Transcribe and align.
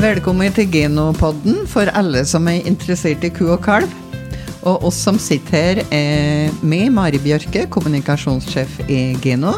Velkommen 0.00 0.48
til 0.56 0.64
Genopodden 0.72 1.66
for 1.68 1.90
alle 1.92 2.22
som 2.24 2.46
er 2.48 2.64
interessert 2.64 3.20
i 3.26 3.28
ku 3.36 3.50
og 3.52 3.58
kalv. 3.66 3.90
Og 4.64 4.86
oss 4.88 4.96
som 5.04 5.18
sitter 5.20 5.52
her, 5.52 5.80
er 5.92 6.54
med 6.64 6.88
Mari 6.96 7.20
Bjørke, 7.20 7.66
kommunikasjonssjef 7.68 8.78
i 8.88 9.18
Geno. 9.20 9.52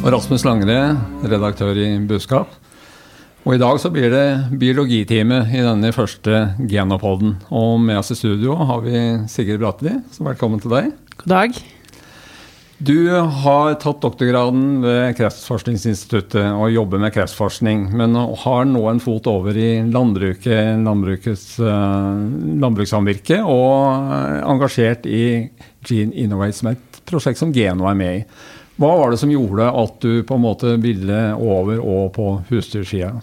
Og 0.00 0.08
Rasmus 0.16 0.46
Langre, 0.48 0.96
redaktør 1.20 1.76
i 1.76 1.90
Budskap. 2.00 2.56
Og 3.44 3.58
i 3.58 3.60
dag 3.60 3.76
så 3.82 3.92
blir 3.92 4.08
det 4.08 4.56
biologitime 4.56 5.42
i 5.52 5.60
denne 5.60 5.92
første 5.92 6.46
Genopodden. 6.64 7.36
Og 7.52 7.76
med 7.76 8.00
oss 8.00 8.14
i 8.16 8.20
studio 8.22 8.56
har 8.56 8.80
vi 8.88 9.06
Sigrid 9.28 9.60
Bratli, 9.60 9.98
så 10.16 10.24
velkommen 10.32 10.64
til 10.64 10.78
deg. 10.78 10.92
God 11.20 11.32
dag. 11.36 11.64
Du 12.78 13.06
har 13.10 13.74
tatt 13.78 14.00
doktorgraden 14.02 14.80
ved 14.82 15.14
Kreftforskningsinstituttet 15.18 16.42
og 16.42 16.72
jobber 16.74 16.98
med 16.98 17.14
kreftforskning, 17.14 17.84
men 17.94 18.16
har 18.18 18.66
nå 18.66 18.82
en 18.90 19.02
fot 19.02 19.28
over 19.30 19.54
i 19.54 19.76
landbruket, 19.86 20.82
landbrukets 20.82 21.60
uh, 21.62 22.18
landbrukssamvirke, 22.64 23.38
og 23.46 24.10
engasjert 24.50 25.06
i 25.06 25.24
Gene 25.86 26.18
Innovate, 26.24 26.58
som 26.58 26.72
er 26.72 26.80
et 26.80 27.00
prosjekt 27.06 27.38
som 27.38 27.54
Geno 27.54 27.86
er 27.86 28.00
med 28.00 28.18
i. 28.18 28.26
Hva 28.82 28.90
var 28.98 29.14
det 29.14 29.20
som 29.22 29.30
gjorde 29.30 29.70
at 29.70 30.00
du 30.02 30.24
på 30.26 30.34
en 30.34 30.42
måte 30.42 30.74
ville 30.82 31.20
over 31.38 31.78
og 31.78 32.10
på 32.16 32.30
husdyrsida? 32.50 33.14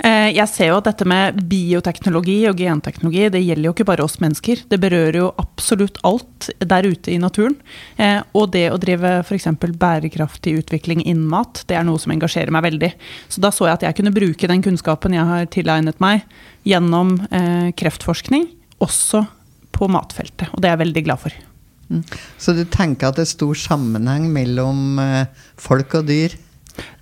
Eh, 0.00 0.30
jeg 0.32 0.48
ser 0.48 0.70
jo 0.70 0.78
at 0.78 0.86
dette 0.88 1.04
med 1.08 1.40
bioteknologi 1.50 2.38
og 2.48 2.60
genteknologi, 2.60 3.26
det 3.32 3.42
gjelder 3.42 3.68
jo 3.68 3.72
ikke 3.74 3.86
bare 3.90 4.04
oss 4.06 4.18
mennesker. 4.22 4.62
Det 4.70 4.78
berører 4.80 5.18
jo 5.20 5.28
absolutt 5.40 6.00
alt 6.08 6.48
der 6.58 6.88
ute 6.88 7.12
i 7.12 7.18
naturen. 7.20 7.58
Eh, 8.00 8.20
og 8.36 8.50
det 8.54 8.66
å 8.72 8.78
drive 8.80 9.18
f.eks. 9.20 9.50
bærekraftig 9.60 10.56
utvikling 10.62 11.04
innen 11.04 11.28
mat, 11.30 11.64
det 11.68 11.76
er 11.76 11.84
noe 11.86 12.00
som 12.00 12.14
engasjerer 12.14 12.54
meg 12.54 12.64
veldig. 12.70 12.92
Så 13.28 13.44
da 13.44 13.52
så 13.54 13.68
jeg 13.68 13.80
at 13.80 13.86
jeg 13.88 14.00
kunne 14.00 14.14
bruke 14.16 14.50
den 14.50 14.64
kunnskapen 14.64 15.16
jeg 15.16 15.28
har 15.28 15.50
tilegnet 15.52 16.00
meg 16.02 16.24
gjennom 16.68 17.18
eh, 17.28 17.70
kreftforskning, 17.76 18.48
også 18.80 19.26
på 19.76 19.88
matfeltet. 19.92 20.48
Og 20.54 20.62
det 20.62 20.70
er 20.70 20.78
jeg 20.78 20.84
veldig 20.86 21.06
glad 21.06 21.26
for. 21.28 21.40
Mm. 21.90 22.04
Så 22.40 22.54
du 22.54 22.62
tenker 22.70 23.10
at 23.10 23.18
det 23.18 23.26
er 23.26 23.34
stor 23.34 23.58
sammenheng 23.58 24.30
mellom 24.32 25.00
folk 25.58 25.98
og 25.98 26.06
dyr? 26.08 26.36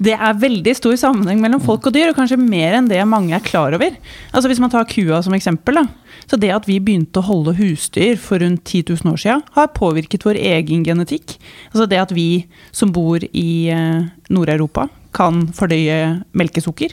Det 0.02 0.14
er 0.14 0.41
veldig 0.41 0.74
stor 0.78 0.97
sammenheng 1.00 1.41
mellom 1.42 1.62
folk 1.64 1.88
og 1.88 1.94
dyr, 1.94 2.11
og 2.11 2.19
kanskje 2.19 2.38
mer 2.41 2.77
enn 2.78 2.88
det 2.91 3.00
mange 3.08 3.34
er 3.36 3.44
klar 3.44 3.75
over. 3.77 3.97
Altså 4.33 4.50
Hvis 4.50 4.62
man 4.62 4.72
tar 4.72 4.88
kua 4.91 5.20
som 5.22 5.34
eksempel. 5.36 5.80
da, 5.80 5.86
så 6.27 6.36
Det 6.41 6.50
at 6.55 6.69
vi 6.69 6.80
begynte 6.80 7.20
å 7.20 7.28
holde 7.28 7.56
husdyr 7.58 8.16
for 8.16 8.38
rundt 8.38 8.64
10 8.64 8.94
000 9.05 9.12
år 9.12 9.19
siden, 9.19 9.42
har 9.52 9.75
påvirket 9.75 10.25
vår 10.25 10.36
egen 10.36 10.84
genetikk. 10.84 11.38
Altså 11.72 11.88
Det 11.88 11.98
at 11.98 12.12
vi 12.12 12.47
som 12.72 12.92
bor 12.92 13.19
i 13.22 13.69
eh, 13.69 14.06
Nord-Europa 14.30 14.88
kan 15.12 15.48
fordøye 15.52 16.22
melkesukker, 16.32 16.92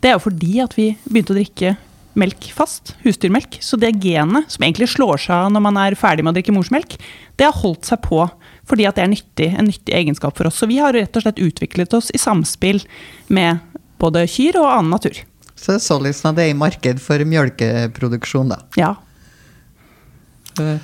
det 0.00 0.10
er 0.10 0.16
jo 0.16 0.26
fordi 0.28 0.60
at 0.60 0.76
vi 0.76 0.96
begynte 1.08 1.32
å 1.32 1.38
drikke 1.38 1.76
melk 2.16 2.48
fast, 2.56 2.94
husdyrmelk. 3.04 3.58
Så 3.60 3.78
det 3.80 3.96
genet 4.02 4.50
som 4.52 4.64
egentlig 4.64 4.88
slår 4.94 5.20
seg 5.26 5.36
av 5.36 5.52
når 5.52 5.64
man 5.68 5.80
er 5.80 5.98
ferdig 5.98 6.24
med 6.24 6.32
å 6.32 6.38
drikke 6.38 6.54
morsmelk, 6.56 6.96
det 7.36 7.48
har 7.48 7.60
holdt 7.60 7.88
seg 7.88 8.00
på 8.04 8.22
fordi 8.66 8.86
at 8.88 8.98
det 8.98 9.04
er 9.04 9.12
nyttig, 9.12 9.48
en 9.54 9.68
nyttig 9.70 9.94
egenskap 9.94 10.36
for 10.38 10.48
oss. 10.48 10.58
Så 10.60 10.68
vi 10.70 10.80
har 10.82 10.94
rett 10.96 11.16
og 11.16 11.24
slett 11.24 11.42
utviklet 11.42 11.94
oss 11.96 12.10
i 12.14 12.20
samspill 12.20 12.82
med 13.32 13.62
både 14.02 14.26
kyr 14.30 14.58
og 14.60 14.70
annen 14.70 14.94
natur. 14.96 15.22
Så 15.56 15.72
det 15.72 15.80
er 15.80 15.86
således 15.86 16.24
at 16.26 16.36
det 16.36 16.46
er 16.46 16.52
i 16.52 16.58
marked 16.58 17.00
for 17.00 17.22
mjølkeproduksjon, 17.24 18.52
da? 18.52 18.58
Ja. 18.76 18.92
Uh, 20.56 20.76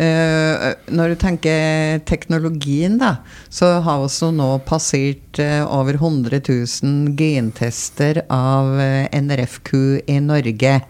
uh, 0.00 0.70
når 0.92 1.12
du 1.12 1.18
tenker 1.20 2.00
teknologien, 2.08 2.96
da, 3.02 3.18
så 3.52 3.76
har 3.84 4.00
vi 4.06 4.30
nå 4.38 4.48
passert 4.68 5.42
uh, 5.42 5.68
over 5.68 5.98
100 6.00 6.40
000 6.40 7.12
gentester 7.18 8.22
av 8.32 8.72
NRF-ku 9.12 10.00
i 10.06 10.18
Norge. 10.24 10.80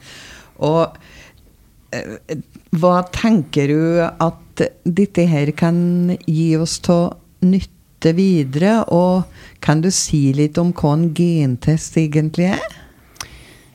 Og 0.63 1.03
hva 2.77 2.97
tenker 3.15 3.71
du 3.71 3.81
at 4.05 4.46
dette 4.85 5.27
her 5.29 5.53
kan 5.57 6.17
gi 6.27 6.51
oss 6.59 6.79
til 6.85 7.11
nytte 7.47 8.13
videre? 8.17 8.81
Og 8.93 9.27
kan 9.65 9.83
du 9.85 9.91
si 9.95 10.31
litt 10.37 10.59
om 10.63 10.73
hva 10.77 10.95
en 10.97 11.09
gentest 11.17 11.99
egentlig 12.01 12.53
er? 12.55 12.77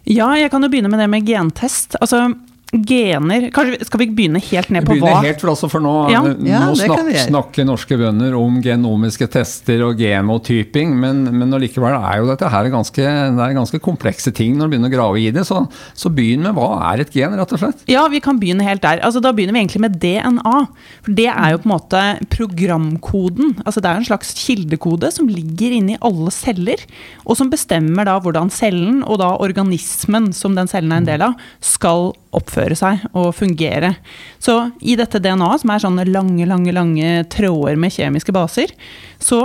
Ja, 0.10 0.32
jeg 0.40 0.50
kan 0.52 0.64
jo 0.64 0.72
begynne 0.72 0.90
med 0.92 1.04
det 1.04 1.10
med 1.12 1.28
gentest. 1.28 1.96
Altså, 2.02 2.32
gener 2.72 3.50
Kanskje 3.52 3.86
Skal 3.88 4.02
vi 4.04 4.08
begynne 4.16 4.40
helt 4.44 4.70
ned 4.72 4.86
på 4.88 4.96
hva 5.02 5.18
helt, 5.26 5.42
for, 5.42 5.52
altså, 5.52 5.68
for 5.72 5.84
nå, 5.84 5.94
ja. 6.12 6.22
nå 6.24 6.72
snak, 6.80 7.10
snakker 7.28 7.68
norske 7.68 7.98
bønder 8.00 8.36
om 8.38 8.62
genomiske 8.64 9.28
tester 9.32 9.84
og 9.86 10.00
gemotyping, 10.00 10.94
men, 10.98 11.24
men 11.36 11.52
likevel 11.62 11.98
er 11.98 12.22
jo 12.22 12.30
dette 12.30 12.50
her 12.52 12.70
ganske, 12.72 13.02
det 13.02 13.44
er 13.44 13.58
ganske 13.58 13.82
komplekse 13.84 14.32
ting 14.36 14.56
når 14.58 14.70
du 14.70 14.74
begynner 14.76 14.92
å 14.92 14.94
grave 14.94 15.20
i 15.20 15.28
det. 15.36 15.44
Så, 15.48 15.60
så 15.98 16.12
begynn 16.14 16.46
med 16.46 16.56
hva 16.56 16.70
er 16.92 17.04
et 17.04 17.14
gen, 17.16 17.36
rett 17.38 17.56
og 17.56 17.62
slett? 17.62 17.84
Ja, 17.92 18.06
vi 18.12 18.22
kan 18.24 18.40
begynne 18.42 18.66
helt 18.66 18.84
der. 18.86 19.02
Altså, 19.06 19.22
da 19.24 19.34
begynner 19.36 19.58
vi 19.58 19.64
egentlig 19.66 19.84
med 19.84 20.00
DNA. 20.02 20.56
For 21.04 21.18
det 21.20 21.28
er 21.34 21.54
jo 21.54 21.62
på 21.62 21.70
en 21.70 21.74
måte 21.74 22.04
programkoden. 22.34 23.54
Altså, 23.66 23.84
det 23.84 23.92
er 23.92 24.02
en 24.02 24.10
slags 24.10 24.34
kildekode 24.40 25.12
som 25.14 25.30
ligger 25.32 25.76
inni 25.78 26.00
alle 26.00 26.34
celler, 26.36 26.84
og 27.26 27.40
som 27.40 27.52
bestemmer 27.52 28.08
da 28.08 28.18
hvordan 28.24 28.52
cellen, 28.54 29.02
og 29.04 29.22
da 29.22 29.34
organismen 29.44 30.32
som 30.36 30.58
den 30.58 30.72
cellen 30.72 30.96
er 30.96 31.04
en 31.04 31.12
del 31.12 31.30
av, 31.32 31.48
skal 31.64 32.12
oppføre 32.38 32.78
seg 32.80 33.04
og 33.12 33.32
fungere. 33.36 33.96
Så 34.42 34.58
i 34.82 34.96
dette 35.00 35.20
DNA-et, 35.22 35.64
som 35.64 35.74
er 35.74 35.84
sånne 35.84 36.08
lange, 36.10 36.48
lange, 36.50 36.74
lange 36.76 37.26
tråder 37.32 37.80
med 37.80 37.94
kjemiske 37.96 38.36
baser, 38.36 38.74
så 39.22 39.44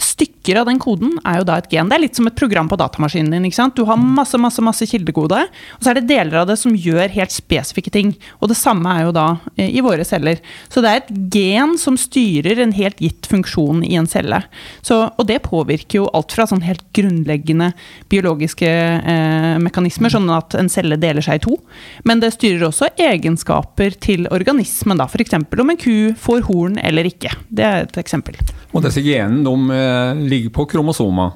stykker 0.00 0.41
av 0.58 0.66
den 0.66 0.80
koden 0.82 1.14
er 1.22 1.38
jo 1.38 1.46
da 1.46 1.58
et 1.60 1.70
gen. 1.70 1.88
Det 1.90 1.96
er 1.96 2.02
litt 2.02 2.18
som 2.18 2.26
et 2.26 2.36
program 2.38 2.68
på 2.70 2.78
datamaskinen 2.80 3.30
din. 3.30 3.46
ikke 3.46 3.60
sant? 3.60 3.76
Du 3.78 3.86
har 3.86 4.00
masse 4.00 4.38
masse, 4.40 4.62
masse 4.64 4.86
kildekode, 4.90 5.38
og 5.46 5.84
så 5.84 5.92
er 5.92 6.00
det 6.00 6.08
deler 6.10 6.40
av 6.42 6.48
det 6.50 6.58
som 6.58 6.74
gjør 6.74 7.12
helt 7.14 7.34
spesifikke 7.34 7.92
ting. 7.94 8.14
Og 8.40 8.50
det 8.50 8.58
samme 8.58 8.90
er 8.90 9.06
jo 9.06 9.14
da 9.14 9.26
eh, 9.56 9.70
i 9.70 9.82
våre 9.84 10.04
celler. 10.08 10.42
Så 10.72 10.82
det 10.82 10.90
er 10.90 11.00
et 11.02 11.12
gen 11.32 11.76
som 11.80 11.98
styrer 12.00 12.60
en 12.62 12.74
helt 12.74 12.98
gitt 13.02 13.28
funksjon 13.30 13.84
i 13.86 13.94
en 14.00 14.10
celle. 14.10 14.42
Så, 14.82 14.98
og 15.14 15.28
det 15.30 15.42
påvirker 15.46 16.02
jo 16.02 16.10
alt 16.16 16.34
fra 16.34 16.48
sånn 16.50 16.64
helt 16.66 16.84
grunnleggende 16.96 17.70
biologiske 18.12 18.68
eh, 18.68 19.56
mekanismer, 19.62 20.12
sånn 20.12 20.30
at 20.34 20.58
en 20.58 20.70
celle 20.72 20.98
deler 21.00 21.24
seg 21.24 21.40
i 21.40 21.44
to. 21.46 21.58
Men 22.08 22.22
det 22.22 22.34
styrer 22.36 22.66
også 22.68 22.90
egenskaper 22.98 23.94
til 24.02 24.26
organismen, 24.32 24.98
da. 24.98 25.06
F.eks. 25.06 25.38
om 25.38 25.72
en 25.72 25.80
ku 25.80 25.94
får 26.18 26.46
horn 26.48 26.80
eller 26.82 27.06
ikke. 27.08 27.32
Det 27.48 27.66
er 27.66 27.86
et 27.86 28.02
eksempel. 28.02 28.38
Og 28.72 28.84
disse 28.86 29.02
genene 29.04 29.44
de 29.44 29.76
eh, 29.76 30.22
ligger 30.32 30.54
på 30.56 30.66
kromosoma? 30.74 31.30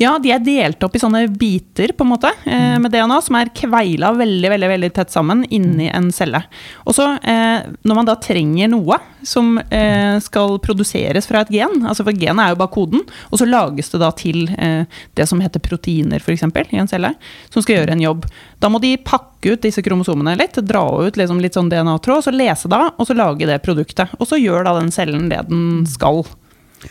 Ja, 0.00 0.14
de 0.22 0.32
er 0.34 0.42
delt 0.42 0.82
opp 0.84 0.96
i 0.96 1.02
sånne 1.02 1.24
biter 1.38 1.92
på 1.96 2.04
en 2.04 2.12
måte, 2.14 2.30
eh, 2.44 2.76
med 2.80 2.92
DNA, 2.92 3.20
som 3.22 3.36
er 3.38 3.52
kveila 3.54 4.12
veldig 4.16 4.50
veldig, 4.50 4.70
veldig 4.74 4.90
tett 4.94 5.12
sammen 5.12 5.44
inni 5.50 5.90
en 5.92 6.10
celle. 6.12 6.42
Og 6.86 6.94
så, 6.94 7.18
eh, 7.22 7.62
Når 7.84 7.94
man 7.94 8.06
da 8.06 8.14
trenger 8.16 8.68
noe 8.68 8.98
som 9.22 9.58
eh, 9.58 10.18
skal 10.20 10.58
produseres 10.58 11.26
fra 11.26 11.40
et 11.40 11.50
gen, 11.50 11.84
altså 11.86 12.04
for 12.04 12.12
genet 12.12 12.40
er 12.40 12.48
jo 12.50 12.60
bare 12.60 12.72
koden, 12.72 13.00
og 13.30 13.38
så 13.38 13.46
lages 13.46 13.90
det 13.90 14.00
da 14.00 14.10
til 14.10 14.48
eh, 14.58 14.84
det 15.14 15.28
som 15.28 15.40
heter 15.40 15.60
proteiner 15.60 16.20
f.eks. 16.20 16.42
i 16.42 16.76
en 16.76 16.88
celle, 16.88 17.14
som 17.50 17.62
skal 17.62 17.76
gjøre 17.76 17.92
en 17.92 18.00
jobb. 18.00 18.26
Da 18.60 18.68
må 18.68 18.80
de 18.80 18.96
pakke 18.96 19.52
ut 19.52 19.62
disse 19.62 19.82
kromosomene 19.82 20.36
litt, 20.36 20.54
dra 20.54 20.84
ut 21.04 21.16
liksom 21.16 21.40
litt 21.40 21.54
sånn 21.54 21.70
DNA-tråd, 21.70 22.24
så 22.24 22.32
lese 22.32 22.68
da, 22.68 22.90
og 22.98 23.06
så 23.06 23.14
lage 23.14 23.46
det 23.46 23.62
produktet. 23.62 24.08
Og 24.18 24.26
så 24.26 24.40
gjør 24.40 24.64
da 24.64 24.78
den 24.78 24.90
cellen 24.90 25.28
det 25.28 25.48
den 25.48 25.86
skal. 25.86 26.24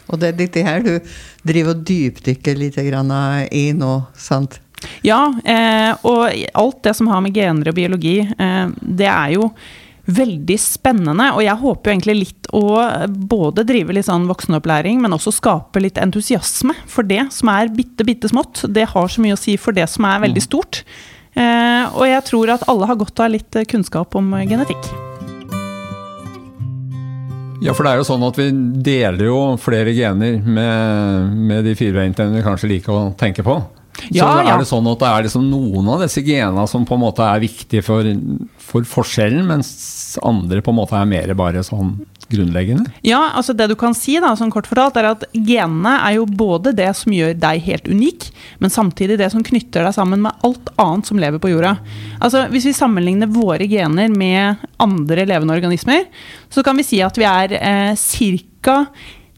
Og 0.07 0.19
det 0.21 0.31
er 0.31 0.39
dette 0.43 0.65
her 0.65 0.83
du 0.85 0.93
driver 1.45 1.75
og 1.75 1.85
dypdykker 1.87 2.59
litt 2.59 2.79
i 2.79 3.65
nå, 3.77 3.93
sant? 4.17 4.59
Ja, 5.01 5.33
eh, 5.45 5.93
og 6.03 6.27
alt 6.53 6.83
det 6.83 6.95
som 6.97 7.07
har 7.11 7.23
med 7.23 7.35
gener 7.35 7.71
og 7.71 7.77
biologi, 7.77 8.19
eh, 8.19 8.67
det 8.81 9.07
er 9.09 9.35
jo 9.37 9.49
veldig 10.03 10.57
spennende. 10.59 11.29
Og 11.37 11.43
jeg 11.45 11.59
håper 11.61 11.89
jo 11.89 11.93
egentlig 11.95 12.17
litt 12.17 12.49
å 12.53 12.65
både 13.07 13.63
drive 13.67 13.95
litt 13.95 14.09
sånn 14.09 14.27
voksenopplæring, 14.27 14.99
men 15.01 15.15
også 15.15 15.31
skape 15.35 15.83
litt 15.83 16.01
entusiasme 16.01 16.75
for 16.91 17.07
det 17.07 17.23
som 17.35 17.53
er 17.53 17.71
bitte, 17.73 18.03
bitte 18.07 18.31
smått. 18.31 18.65
Det 18.67 18.89
har 18.91 19.07
så 19.07 19.23
mye 19.23 19.37
å 19.37 19.39
si 19.39 19.55
for 19.57 19.75
det 19.75 19.87
som 19.91 20.09
er 20.09 20.25
veldig 20.25 20.43
mm. 20.43 20.49
stort. 20.49 20.84
Eh, 21.34 21.87
og 21.96 22.05
jeg 22.09 22.28
tror 22.29 22.53
at 22.57 22.67
alle 22.69 22.91
har 22.91 22.99
godt 22.99 23.23
av 23.23 23.34
litt 23.34 23.63
kunnskap 23.72 24.19
om 24.19 24.35
genetikk. 24.43 25.12
Ja, 27.63 27.73
for 27.75 27.87
det 27.87 27.93
er 27.93 28.01
jo 28.01 28.07
sånn 28.07 28.25
at 28.27 28.39
vi 28.39 28.49
deler 28.83 29.29
jo 29.29 29.37
flere 29.61 29.93
gener 29.95 30.39
med, 30.43 31.37
med 31.51 31.63
de 31.67 31.77
firbeinte 31.79 32.25
enn 32.25 32.35
vi 32.35 32.43
kanskje 32.45 32.71
liker 32.75 32.95
å 32.95 33.05
tenke 33.19 33.45
på. 33.45 33.57
Ja, 34.11 34.25
så 34.25 34.41
er 34.41 34.59
det 34.59 34.67
sånn 34.67 34.87
at 34.89 34.99
det 34.99 35.09
er 35.09 35.25
liksom 35.27 35.45
noen 35.51 35.87
av 35.93 36.01
disse 36.03 36.23
genene 36.25 36.65
som 36.67 36.85
på 36.87 36.97
en 36.97 37.03
måte 37.05 37.23
er 37.23 37.43
viktige 37.43 37.85
for, 37.85 38.07
for 38.59 38.87
forskjellen, 38.89 39.45
mens 39.47 39.69
andre 40.25 40.63
på 40.65 40.73
en 40.73 40.79
måte 40.81 40.97
er 40.97 41.09
mer 41.09 41.33
bare 41.37 41.63
sånn 41.65 41.95
grunnleggende? 42.31 42.91
Ja, 43.05 43.31
altså 43.37 43.53
det 43.58 43.67
du 43.72 43.75
kan 43.79 43.96
si 43.97 44.16
da, 44.22 44.34
sånn 44.37 44.52
kort 44.53 44.67
fortalt, 44.70 44.97
er 44.99 45.09
at 45.11 45.25
genene 45.34 45.96
er 46.03 46.17
jo 46.17 46.25
både 46.28 46.73
det 46.78 46.90
som 46.99 47.16
gjør 47.16 47.34
deg 47.40 47.64
helt 47.67 47.90
unik, 47.90 48.29
men 48.64 48.73
samtidig 48.73 49.20
det 49.22 49.29
som 49.34 49.43
knytter 49.46 49.85
deg 49.87 49.96
sammen 49.96 50.23
med 50.25 50.46
alt 50.47 50.72
annet 50.81 51.09
som 51.09 51.20
lever 51.22 51.41
på 51.43 51.52
jorda. 51.53 51.75
Altså 52.20 52.46
Hvis 52.53 52.67
vi 52.70 52.78
sammenligner 52.78 53.31
våre 53.31 53.67
gener 53.70 54.11
med 54.14 54.64
andre 54.84 55.28
levende 55.29 55.55
organismer, 55.58 56.08
så 56.53 56.64
kan 56.66 56.78
vi 56.79 56.87
si 56.87 57.02
at 57.03 57.17
vi 57.20 57.28
er 57.29 57.58
eh, 57.59 57.93
ca. 58.64 58.78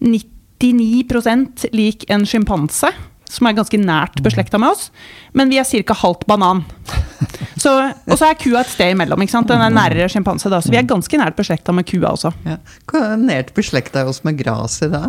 99% 0.05 1.69
lik 1.73 2.05
en 2.11 2.25
sjimpanse 2.29 2.91
som 3.29 3.47
er 3.49 3.55
ganske 3.57 3.79
nært 3.81 4.19
beslekta 4.25 4.59
med 4.61 4.73
oss. 4.75 4.89
Men 5.33 5.49
vi 5.49 5.57
er 5.61 5.65
ca. 5.67 5.93
halvt 6.01 6.25
banan. 6.29 6.63
Så, 7.63 7.71
og 8.05 8.17
så 8.19 8.27
er 8.27 8.35
kua 8.37 8.59
et 8.61 8.69
sted 8.69 8.91
imellom. 8.93 9.21
ikke 9.23 9.31
sant? 9.31 9.47
Den 9.49 9.61
er 9.63 9.71
nærere 9.73 10.09
sjimpanse, 10.11 10.49
da. 10.51 10.59
Så 10.61 10.69
vi 10.73 10.77
er 10.77 10.85
ganske 10.85 11.17
nært 11.17 11.37
beslekta 11.37 11.73
med 11.73 11.87
kua 11.87 12.11
også. 12.11 12.33
Ja. 12.45 12.57
Hvor 12.91 13.15
nært 13.17 13.53
beslekta 13.57 14.03
er 14.03 14.11
oss 14.11 14.19
med 14.27 14.37
gresset 14.37 14.91
da? 14.93 15.07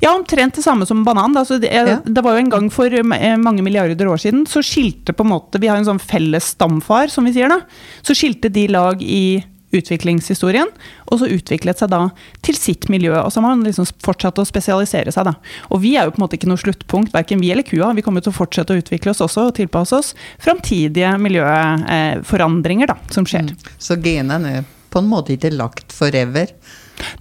Ja, 0.00 0.14
omtrent 0.16 0.56
det 0.56 0.64
samme 0.64 0.86
som 0.88 1.04
banan. 1.04 1.34
Da. 1.36 1.44
Så 1.46 1.58
det, 1.60 1.70
Ja. 1.70 1.98
det 2.04 2.24
var 2.24 2.34
jo 2.34 2.42
en 2.42 2.48
gang 2.50 2.70
for 2.72 2.88
eh, 2.88 3.36
mange 3.36 3.62
milliarder 3.62 4.08
år 4.08 4.16
siden, 4.18 4.46
så 4.48 4.62
skilte 4.64 5.12
på 5.12 5.26
en 5.26 5.30
måte 5.34 5.60
Vi 5.60 5.68
har 5.68 5.76
en 5.76 5.84
sånn 5.84 6.00
felles 6.02 6.54
stamfar, 6.56 7.12
som 7.12 7.28
vi 7.28 7.34
sier 7.36 7.52
da. 7.52 7.60
Så 8.02 8.16
skilte 8.16 8.48
de 8.50 8.66
lag 8.72 9.02
i 9.04 9.44
utviklingshistorien, 9.74 10.70
og 11.08 11.20
så 11.20 11.28
utviklet 11.28 11.80
seg 11.80 11.90
da 11.92 12.00
til 12.46 12.56
sitt 12.56 12.88
miljø. 12.92 13.12
Og 13.20 13.32
så 13.32 13.42
har 13.42 13.48
man 13.50 13.66
liksom 13.66 13.88
fortsatt 14.04 14.40
å 14.40 14.46
spesialisere 14.48 15.12
seg, 15.14 15.28
da. 15.28 15.34
Og 15.72 15.82
vi 15.84 15.94
er 15.96 16.08
jo 16.08 16.14
på 16.14 16.22
en 16.22 16.24
måte 16.26 16.38
ikke 16.38 16.50
noe 16.50 16.60
sluttpunkt, 16.60 17.12
verken 17.14 17.42
vi 17.42 17.52
eller 17.52 17.66
kua. 17.66 17.92
Vi 17.96 18.04
kommer 18.06 18.24
til 18.24 18.32
å 18.32 18.38
fortsette 18.38 18.74
å 18.74 18.80
utvikle 18.80 19.12
oss 19.12 19.22
også, 19.24 19.48
og 19.50 19.56
tilpasse 19.58 19.98
oss 19.98 20.14
framtidige 20.42 21.12
miljøforandringer 21.20 22.94
da, 22.94 22.98
som 23.12 23.28
skjer. 23.28 23.52
Så 23.76 23.98
genene 24.00 24.60
er 24.60 24.68
på 24.88 25.02
en 25.02 25.08
måte 25.10 25.34
ikke 25.36 25.52
lagt 25.52 25.92
forever. 25.92 26.52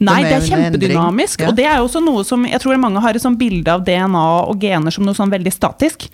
Nei, 0.02 0.22
det 0.26 0.38
er 0.38 0.46
kjempedynamisk. 0.48 1.44
Ja. 1.44 1.52
Og 1.52 1.58
det 1.58 1.68
er 1.70 1.80
jo 1.80 1.88
også 1.88 2.02
noe 2.02 2.24
som 2.26 2.46
jeg 2.48 2.62
tror 2.64 2.80
mange 2.82 3.02
har 3.04 3.18
et 3.18 3.24
sånn 3.24 3.38
bilde 3.38 3.74
av 3.74 3.84
DNA 3.86 4.26
og 4.48 4.62
gener 4.62 4.94
som 4.94 5.06
noe 5.06 5.18
sånn 5.18 5.34
veldig 5.34 5.54
statisk. 5.54 6.08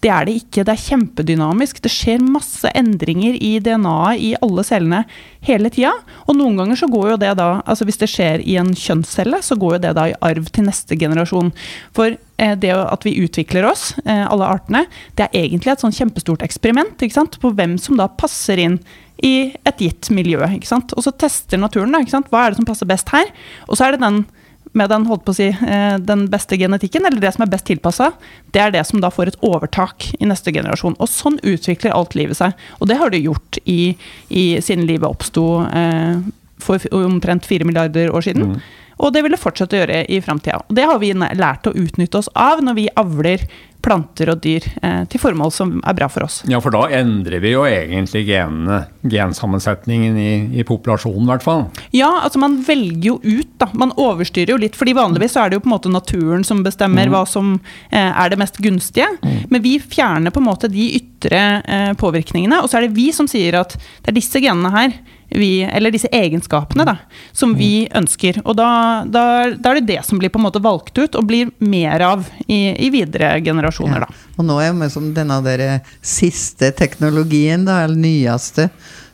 Det 0.00 0.08
er 0.08 0.24
det 0.24 0.34
ikke. 0.38 0.62
Det 0.64 0.72
er 0.72 0.80
kjempedynamisk. 0.80 1.80
Det 1.84 1.90
skjer 1.92 2.22
masse 2.24 2.70
endringer 2.76 3.36
i 3.36 3.52
DNA-et 3.60 4.22
i 4.24 4.30
alle 4.40 4.64
cellene 4.64 5.02
hele 5.44 5.68
tida. 5.72 5.92
Og 6.24 6.38
noen 6.38 6.56
ganger 6.56 6.80
så 6.80 6.88
går 6.88 7.12
jo 7.12 7.18
det 7.20 7.34
da, 7.40 7.50
altså 7.68 7.84
hvis 7.88 8.00
det 8.00 8.08
skjer 8.08 8.44
i 8.48 8.56
en 8.60 8.72
kjønnscelle, 8.76 9.42
så 9.44 9.58
går 9.60 9.76
jo 9.76 9.82
det 9.84 9.92
da 9.98 10.06
i 10.08 10.16
arv 10.24 10.48
til 10.54 10.64
neste 10.68 10.96
generasjon. 11.00 11.52
For 11.96 12.16
eh, 12.16 12.56
det 12.64 12.72
at 12.72 13.04
vi 13.04 13.18
utvikler 13.20 13.68
oss, 13.68 13.90
eh, 14.06 14.24
alle 14.24 14.48
artene, 14.48 14.86
det 15.20 15.28
er 15.28 15.44
egentlig 15.44 15.74
et 15.74 15.84
sånn 15.84 15.96
kjempestort 15.96 16.44
eksperiment 16.48 17.04
ikke 17.04 17.18
sant? 17.20 17.40
på 17.40 17.52
hvem 17.56 17.76
som 17.80 18.00
da 18.00 18.08
passer 18.08 18.60
inn 18.60 18.80
i 19.20 19.52
et 19.68 19.84
gitt 19.84 20.08
miljø. 20.16 20.40
ikke 20.56 20.68
sant? 20.68 20.96
Og 20.96 21.04
så 21.04 21.12
tester 21.12 21.60
naturen 21.60 21.92
da, 21.92 22.00
ikke 22.00 22.16
sant? 22.16 22.32
hva 22.32 22.46
er 22.46 22.54
det 22.54 22.62
som 22.62 22.68
passer 22.72 22.88
best 22.88 23.12
her. 23.12 23.28
Og 23.68 23.76
så 23.76 23.88
er 23.88 23.96
det 23.96 24.04
den 24.06 24.24
med 24.72 24.90
den, 24.92 25.06
holdt 25.10 25.24
på 25.26 25.32
å 25.34 25.36
si, 25.36 25.48
eh, 25.50 25.96
den 25.98 26.26
beste 26.30 26.56
genetikken, 26.58 27.06
eller 27.06 27.20
det 27.22 27.32
som 27.34 27.44
er 27.44 27.50
best 27.50 27.66
tilpassa, 27.66 28.12
det 28.54 28.62
er 28.62 28.74
det 28.74 28.84
som 28.86 29.00
da 29.02 29.10
får 29.10 29.32
et 29.32 29.40
overtak 29.46 30.10
i 30.20 30.28
neste 30.30 30.52
generasjon. 30.54 30.96
Og 30.98 31.10
sånn 31.10 31.40
utvikler 31.42 31.94
alt 31.96 32.14
livet 32.14 32.38
seg. 32.38 32.54
Og 32.78 32.90
det 32.90 32.98
har 33.00 33.10
det 33.10 33.24
gjort 33.24 33.58
i, 33.64 33.96
i, 34.28 34.44
siden 34.62 34.86
livet 34.86 35.10
oppsto 35.10 35.64
eh, 35.66 36.22
for 36.60 36.78
omtrent 36.94 37.48
fire 37.48 37.66
milliarder 37.66 38.12
år 38.14 38.28
siden. 38.28 38.60
Og 39.00 39.14
det 39.14 39.22
vil 39.24 39.32
det 39.32 39.40
fortsette 39.40 39.76
å 39.76 39.80
gjøre 39.80 40.02
i 40.12 40.20
framtida. 40.20 40.60
Og 40.68 40.76
det 40.76 40.84
har 40.84 40.98
vi 41.00 41.14
lært 41.16 41.66
å 41.66 41.72
utnytte 41.72 42.20
oss 42.20 42.28
av 42.36 42.60
når 42.64 42.76
vi 42.76 42.88
avler 43.00 43.46
planter 43.82 44.32
og 44.32 44.40
dyr 44.44 44.66
eh, 44.82 45.02
til 45.10 45.22
formål 45.22 45.52
som 45.54 45.72
er 45.80 45.96
bra 45.96 46.08
for 46.12 46.26
oss. 46.26 46.40
Ja, 46.50 46.60
for 46.62 46.74
da 46.74 46.86
endrer 47.00 47.42
vi 47.42 47.54
jo 47.54 47.64
egentlig 47.68 48.24
genene, 48.28 48.82
gensammensetningen 49.02 50.18
i, 50.20 50.32
i 50.60 50.66
populasjonen 50.66 51.26
i 51.26 51.32
hvert 51.32 51.46
fall. 51.46 51.64
Ja, 51.96 52.10
altså 52.24 52.42
man 52.42 52.58
velger 52.66 53.12
jo 53.12 53.16
ut, 53.24 53.52
da. 53.60 53.70
Man 53.78 53.94
overstyrer 53.96 54.54
jo 54.54 54.60
litt. 54.60 54.78
fordi 54.78 54.96
vanligvis 54.96 55.36
er 55.40 55.50
det 55.50 55.58
jo 55.58 55.64
på 55.64 55.70
en 55.70 55.76
måte 55.76 55.92
naturen 55.92 56.44
som 56.46 56.64
bestemmer 56.66 57.10
hva 57.12 57.24
som 57.28 57.56
eh, 57.90 58.10
er 58.10 58.32
det 58.32 58.40
mest 58.40 58.60
gunstige. 58.62 59.08
Men 59.50 59.64
vi 59.64 59.78
fjerner 59.80 60.34
på 60.34 60.42
en 60.42 60.48
måte 60.48 60.70
de 60.72 60.90
ytre 61.00 61.44
eh, 61.64 61.92
påvirkningene, 62.00 62.62
og 62.62 62.70
så 62.70 62.80
er 62.80 62.88
det 62.88 62.96
vi 62.98 63.10
som 63.16 63.28
sier 63.30 63.58
at 63.60 63.76
det 63.76 64.12
er 64.12 64.20
disse 64.20 64.42
genene 64.42 64.72
her. 64.74 65.00
Vi, 65.30 65.62
eller 65.62 65.94
disse 65.94 66.08
egenskapene 66.12 66.84
da, 66.86 66.96
som 67.32 67.52
vi 67.54 67.88
ønsker. 67.94 68.40
Og 68.44 68.56
da, 68.58 68.70
da, 69.06 69.24
da 69.54 69.72
er 69.72 69.80
det 69.80 69.92
det 69.92 70.00
som 70.06 70.18
blir 70.18 70.32
på 70.32 70.40
en 70.40 70.46
måte 70.48 70.62
valgt 70.62 70.98
ut, 70.98 71.14
og 71.14 71.28
blir 71.28 71.52
mer 71.58 72.02
av 72.02 72.24
i, 72.46 72.72
i 72.86 72.90
videre 72.90 73.36
generasjoner. 73.44 74.06
da. 74.06 74.10
Og 74.36 74.48
nå 74.48 74.58
er 74.60 74.72
jo 74.72 75.04
denne 75.14 75.38
der 75.46 75.64
siste 76.02 76.72
teknologien, 76.76 77.64
da, 77.68 77.84
eller 77.84 78.00
nyeste, 78.00 78.70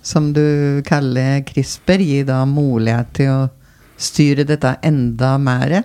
som 0.06 0.32
du 0.32 0.82
kaller 0.86 1.42
CRISPR, 1.48 2.00
gir 2.00 2.26
da 2.28 2.44
mulighet 2.48 3.12
til 3.18 3.32
å 3.32 3.40
styre 3.98 4.46
dette 4.46 4.76
enda 4.86 5.36
mer. 5.42 5.82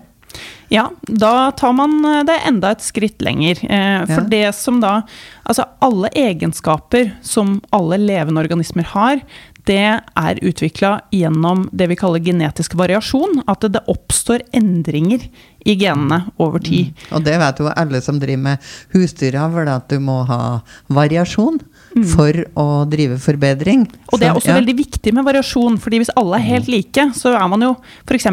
Ja, 0.71 0.85
da 1.03 1.51
tar 1.51 1.73
man 1.75 1.97
eh, 2.05 2.23
det 2.27 2.37
enda 2.47 2.71
et 2.71 2.83
skritt 2.85 3.21
lenger. 3.21 3.59
Eh, 3.63 4.05
for 4.05 4.21
Ja. 4.21 4.27
det 4.29 4.55
som 4.55 4.79
da 4.83 5.01
Altså 5.45 5.65
alle 5.81 6.07
egenskaper 6.15 7.15
som 7.25 7.57
alle 7.73 7.97
levende 7.97 8.39
organismer 8.39 8.85
har, 8.93 9.19
det 9.65 10.01
er 10.15 10.39
utvikla 10.41 11.01
gjennom 11.11 11.65
det 11.73 11.89
vi 11.89 11.97
kaller 11.99 12.19
genetisk 12.23 12.75
variasjon. 12.79 13.41
At 13.51 13.65
det, 13.65 13.81
oppstår 13.91 14.41
endringer 14.53 15.25
i 15.65 15.75
genene 15.75 16.21
over 16.41 16.59
tid. 16.63 16.93
Og 17.11 17.25
det 17.25 17.37
vet 17.41 17.59
jo 17.59 17.67
alle 17.75 18.01
som 18.01 18.19
driver 18.21 18.45
med 18.45 18.69
husdyravl, 18.93 19.67
at 19.67 19.89
du 19.89 19.99
må 19.99 20.21
ha 20.29 20.61
variasjon 20.87 21.59
for 21.91 22.37
å 22.55 22.65
drive 22.89 23.17
forbedring. 23.21 23.85
Mm. 23.87 24.03
Og 24.11 24.19
det 24.19 24.27
er 24.27 24.31
Så, 24.31 24.41
også 24.41 24.51
ja. 24.53 24.59
veldig 24.59 24.75
viktig 24.77 25.13
med 25.15 25.25
variasjon, 25.27 25.79
fordi 25.81 26.01
hvis 26.01 26.13
alle 26.19 26.37
er 26.37 26.47
helt 26.47 26.69
like, 26.71 27.07
så 27.17 27.33
er 27.35 27.49
man 27.51 27.65
jo 27.65 27.71
f.eks. 28.07 28.27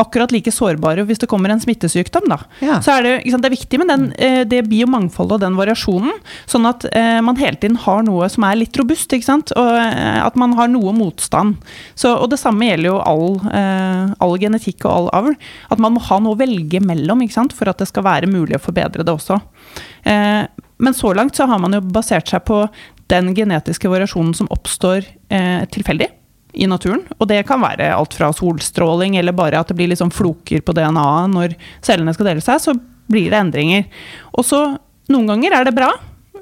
akkurat 0.00 0.32
like 0.32 0.52
sårbare 0.52 1.04
hvis 1.08 1.20
det 1.22 1.28
kommer 1.30 1.52
en 1.52 1.62
smittesykdom. 1.62 2.28
Da. 2.32 2.38
Ja. 2.64 2.78
Så 2.84 2.92
er 2.94 3.06
det, 3.06 3.14
sant, 3.32 3.44
det 3.44 3.50
er 3.50 3.56
viktig 3.56 3.80
med 3.80 3.92
den, 3.92 4.06
eh, 4.20 4.42
det 4.48 4.62
biomangfoldet 4.68 5.38
og 5.38 5.44
den 5.46 5.58
variasjonen, 5.60 6.20
sånn 6.50 6.68
at 6.68 6.86
eh, 6.92 7.20
man 7.24 7.40
hele 7.40 7.60
tiden 7.60 7.80
har 7.80 8.04
noe 8.06 8.28
som 8.32 8.44
er 8.48 8.60
litt 8.60 8.76
robust, 8.80 9.12
ikke 9.16 9.28
sant? 9.28 9.54
og 9.56 9.72
eh, 9.80 10.20
at 10.20 10.36
man 10.40 10.56
har 10.58 10.68
noe 10.72 10.92
motstand. 10.96 11.56
Så, 11.94 12.12
og 12.12 12.30
det 12.32 12.40
samme 12.40 12.68
gjelder 12.68 12.92
jo 12.92 13.00
all, 13.00 13.28
all 14.20 14.36
genetikk 14.40 14.84
og 14.84 14.92
all 14.92 15.12
avl. 15.16 15.36
At 15.72 15.80
man 15.80 15.96
må 15.96 16.04
ha 16.04 16.20
noe 16.20 16.36
å 16.36 16.40
velge 16.40 16.82
mellom 16.84 17.24
ikke 17.24 17.38
sant? 17.40 17.56
for 17.56 17.70
at 17.70 17.80
det 17.80 17.88
skal 17.88 18.04
være 18.06 18.28
mulig 18.30 18.58
å 18.58 18.62
forbedre 18.62 19.04
det 19.06 19.12
også. 19.14 19.40
Men 20.80 20.96
så 20.96 21.12
langt 21.16 21.36
så 21.36 21.46
har 21.50 21.60
man 21.62 21.76
jo 21.76 21.82
basert 21.84 22.30
seg 22.30 22.44
på 22.48 22.64
den 23.10 23.32
genetiske 23.36 23.90
variasjonen 23.90 24.34
som 24.38 24.50
oppstår 24.54 25.04
eh, 25.32 25.62
tilfeldig 25.72 26.08
i 26.58 26.66
naturen. 26.70 27.02
Og 27.18 27.28
det 27.30 27.42
kan 27.48 27.62
være 27.62 27.92
alt 27.94 28.14
fra 28.16 28.30
solstråling 28.34 29.18
eller 29.20 29.36
bare 29.36 29.60
at 29.60 29.70
det 29.70 29.78
blir 29.78 29.90
liksom 29.92 30.12
floker 30.14 30.62
på 30.64 30.74
DNA-et 30.76 31.34
når 31.34 31.56
cellene 31.86 32.14
skal 32.16 32.32
dele 32.32 32.44
seg, 32.44 32.62
så 32.62 32.76
blir 33.10 33.30
det 33.30 33.40
endringer. 33.40 33.90
Og 34.38 34.46
så 34.46 34.62
noen 35.10 35.28
ganger 35.30 35.58
er 35.58 35.66
det 35.66 35.76
bra 35.76 35.90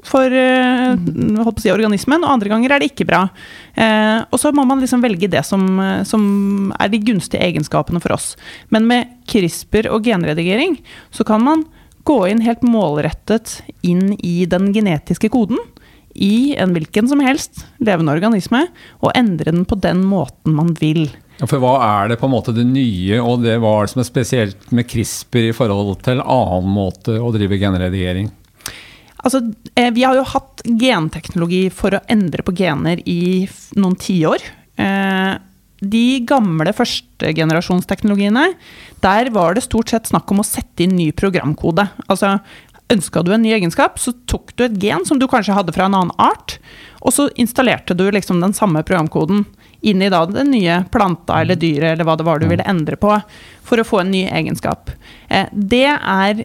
for 0.06 0.30
eh, 0.30 0.94
holdt 0.94 1.56
på 1.56 1.58
å 1.58 1.64
si, 1.64 1.72
organismen, 1.72 2.22
og 2.22 2.30
andre 2.30 2.52
ganger 2.52 2.74
er 2.74 2.82
det 2.82 2.92
ikke 2.92 3.08
bra. 3.08 3.24
Eh, 3.74 4.20
og 4.28 4.38
så 4.40 4.52
må 4.54 4.62
man 4.68 4.80
liksom 4.82 5.02
velge 5.02 5.30
det 5.32 5.42
som, 5.48 5.64
som 6.06 6.22
er 6.78 6.92
de 6.92 7.00
gunstige 7.02 7.42
egenskapene 7.48 8.00
for 8.04 8.14
oss. 8.14 8.30
Men 8.74 8.86
med 8.88 9.16
CRISPR 9.28 9.90
og 9.90 10.06
genredigering 10.06 10.78
så 11.10 11.26
kan 11.26 11.42
man 11.44 11.66
gå 12.08 12.18
inn 12.30 12.40
helt 12.44 12.64
målrettet 12.64 13.60
inn 13.86 14.14
i 14.24 14.42
den 14.48 14.72
genetiske 14.72 15.30
koden 15.32 15.60
i 16.18 16.56
en 16.58 16.72
hvilken 16.74 17.08
som 17.08 17.20
helst 17.22 17.62
levende 17.84 18.14
organisme, 18.16 18.64
og 19.04 19.14
endre 19.14 19.52
den 19.52 19.66
på 19.68 19.78
den 19.78 20.02
måten 20.08 20.56
man 20.56 20.72
vil. 20.80 21.06
Ja, 21.38 21.46
for 21.46 21.62
hva 21.62 21.76
er 21.84 22.10
det 22.10 22.18
på 22.18 22.26
en 22.26 22.34
måte 22.34 22.54
det 22.56 22.64
nye, 22.66 23.20
og 23.22 23.44
det 23.44 23.58
hva 23.62 23.76
er 23.76 23.86
det 23.86 23.92
som 23.92 24.02
er 24.02 24.08
spesielt 24.08 24.72
med 24.74 24.88
CRISPR 24.90 25.50
i 25.52 25.54
forhold 25.54 26.00
til 26.06 26.22
annen 26.24 26.72
måte 26.74 27.20
å 27.22 27.30
drive 27.34 27.60
genredigering? 27.60 28.32
Altså, 29.18 29.42
eh, 29.74 29.92
vi 29.94 30.04
har 30.06 30.18
jo 30.18 30.26
hatt 30.26 30.62
genteknologi 30.66 31.68
for 31.74 31.94
å 31.94 32.02
endre 32.10 32.42
på 32.46 32.54
gener 32.58 33.02
i 33.06 33.46
noen 33.78 33.98
tiår. 33.98 34.42
De 35.78 36.20
gamle 36.26 36.72
førstegenerasjonsteknologiene, 36.74 38.48
der 39.04 39.30
var 39.34 39.54
det 39.54 39.66
stort 39.66 39.92
sett 39.92 40.10
snakk 40.10 40.30
om 40.34 40.42
å 40.42 40.46
sette 40.46 40.84
inn 40.84 40.96
ny 40.98 41.12
programkode. 41.14 41.86
Altså, 42.08 42.38
ønska 42.90 43.22
du 43.22 43.32
en 43.34 43.44
ny 43.44 43.52
egenskap, 43.54 44.00
så 44.00 44.14
tok 44.26 44.56
du 44.56 44.64
et 44.66 44.78
gen 44.82 45.04
som 45.06 45.20
du 45.20 45.28
kanskje 45.30 45.54
hadde 45.54 45.74
fra 45.76 45.86
en 45.86 45.96
annen 45.98 46.14
art, 46.18 46.56
og 46.98 47.14
så 47.14 47.28
installerte 47.38 47.94
du 47.94 48.08
liksom 48.10 48.42
den 48.42 48.56
samme 48.56 48.82
programkoden 48.82 49.44
inn 49.86 50.02
i 50.02 50.10
da 50.10 50.24
den 50.26 50.50
nye 50.50 50.80
planta 50.90 51.42
eller 51.42 51.58
dyret 51.58 51.92
eller 51.92 52.06
hva 52.08 52.16
det 52.18 52.26
var 52.26 52.40
du 52.40 52.48
ville 52.50 52.66
endre 52.66 52.98
på, 52.98 53.12
for 53.62 53.78
å 53.78 53.86
få 53.86 54.02
en 54.02 54.10
ny 54.10 54.24
egenskap. 54.26 54.90
Eh, 55.28 55.46
det 55.52 55.86
er 55.94 56.42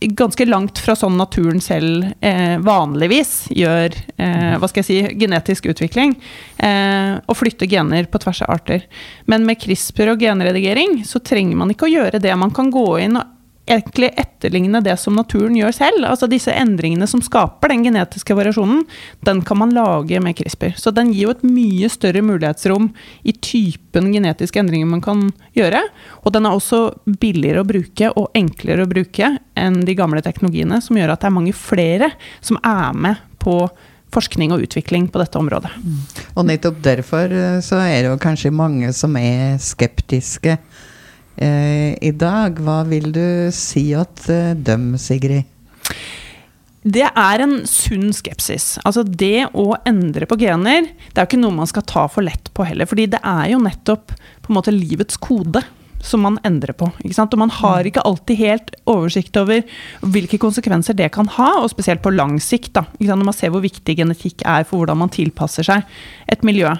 ganske 0.00 0.44
langt 0.44 0.78
fra 0.82 0.94
sånn 0.98 1.16
naturen 1.18 1.60
selv 1.62 2.06
eh, 2.20 2.56
vanligvis 2.62 3.50
gjør 3.54 3.94
eh, 4.16 4.54
hva 4.58 4.68
skal 4.70 4.82
jeg 4.82 4.88
si, 4.88 5.18
genetisk 5.20 5.70
utvikling. 5.70 6.16
Eh, 6.58 7.18
og 7.24 7.38
flytte 7.38 7.68
gener 7.70 8.08
på 8.10 8.20
tvers 8.22 8.42
av 8.46 8.54
arter. 8.56 8.86
Men 9.30 9.46
med 9.48 9.60
CRISPR 9.62 10.14
og 10.14 10.24
genredigering 10.24 11.00
så 11.08 11.22
trenger 11.22 11.60
man 11.60 11.74
ikke 11.74 11.88
å 11.88 11.92
gjøre 11.94 12.22
det. 12.22 12.34
Man 12.38 12.54
kan 12.56 12.72
gå 12.74 12.86
inn 13.04 13.20
og 13.20 13.36
egentlig 13.70 14.10
etterligne 14.18 14.82
det 14.84 14.96
som 15.00 15.16
naturen 15.18 15.56
gjør 15.58 15.74
selv. 15.74 16.06
Altså 16.08 16.28
disse 16.30 16.52
endringene 16.54 17.06
som 17.10 17.22
skaper 17.24 17.72
den 17.72 17.84
genetiske 17.86 18.34
variasjonen, 18.36 18.82
den 19.26 19.42
kan 19.46 19.60
man 19.60 19.74
lage 19.76 20.20
med 20.22 20.36
CRISPR. 20.38 20.74
Så 20.80 20.92
den 20.94 21.12
gir 21.14 21.28
jo 21.28 21.34
et 21.34 21.44
mye 21.46 21.90
større 21.92 22.24
mulighetsrom 22.26 22.90
i 23.22 23.34
typen 23.36 24.10
genetiske 24.14 24.62
endringer 24.62 24.90
man 24.90 25.04
kan 25.04 25.28
gjøre. 25.56 25.84
Og 26.24 26.34
den 26.34 26.48
er 26.48 26.56
også 26.56 26.82
billigere 27.20 27.62
å 27.62 27.68
bruke 27.68 28.10
og 28.14 28.34
enklere 28.38 28.86
å 28.86 28.90
bruke 28.90 29.34
enn 29.58 29.82
de 29.86 29.96
gamle 29.98 30.24
teknologiene, 30.24 30.80
som 30.82 30.98
gjør 30.98 31.14
at 31.14 31.22
det 31.22 31.30
er 31.30 31.38
mange 31.38 31.56
flere 31.56 32.12
som 32.44 32.60
er 32.64 32.96
med 32.96 33.22
på 33.40 33.62
forskning 34.14 34.52
og 34.54 34.64
utvikling 34.66 35.06
på 35.10 35.20
dette 35.22 35.38
området. 35.38 35.70
Og 36.34 36.46
nettopp 36.48 36.80
derfor 36.84 37.30
eh, 37.30 37.60
så 37.64 37.80
er 37.84 38.02
det 38.02 38.10
jo 38.10 38.20
kanskje 38.22 38.52
mange 38.54 38.90
som 38.96 39.16
er 39.20 39.58
skeptiske 39.62 40.56
eh, 41.40 41.96
i 42.00 42.12
dag. 42.12 42.60
Hva 42.60 42.82
vil 42.88 43.10
du 43.14 43.24
si 43.54 43.90
at 43.96 44.28
eh, 44.30 44.52
dem, 44.54 44.92
Sigrid? 45.00 45.48
Det 46.80 47.04
er 47.04 47.42
en 47.44 47.58
sunn 47.68 48.08
skepsis. 48.16 48.78
Altså 48.88 49.02
det 49.04 49.50
å 49.52 49.74
endre 49.88 50.24
på 50.28 50.38
gener, 50.40 50.86
det 50.88 51.18
er 51.18 51.26
jo 51.26 51.28
ikke 51.28 51.42
noe 51.42 51.58
man 51.58 51.68
skal 51.68 51.84
ta 51.84 52.06
for 52.08 52.24
lett 52.24 52.48
på 52.56 52.64
heller. 52.64 52.88
fordi 52.88 53.10
det 53.12 53.20
er 53.20 53.50
jo 53.52 53.60
nettopp 53.60 54.14
på 54.14 54.52
en 54.52 54.56
måte 54.56 54.72
livets 54.72 55.20
kode 55.20 55.60
som 56.00 56.22
man 56.24 56.38
endrer 56.48 56.72
på. 56.72 56.88
Og 56.88 57.36
man 57.36 57.52
har 57.52 57.84
ikke 57.84 58.04
alltid 58.08 58.40
helt 58.40 58.72
oversikt 58.88 59.36
over 59.36 59.60
hvilke 60.00 60.40
konsekvenser 60.40 60.96
det 60.96 61.10
kan 61.12 61.28
ha, 61.36 61.50
og 61.60 61.70
spesielt 61.72 62.02
på 62.02 62.14
lang 62.14 62.38
sikt. 62.40 62.72
da? 62.72 62.86
Når 62.98 63.24
man 63.24 63.36
ser 63.36 63.52
hvor 63.52 63.60
viktig 63.60 63.98
genetikk 63.98 64.40
er 64.48 64.64
for 64.64 64.80
hvordan 64.80 65.02
man 65.04 65.12
tilpasser 65.12 65.66
seg 65.66 65.84
et 66.32 66.42
miljø. 66.46 66.72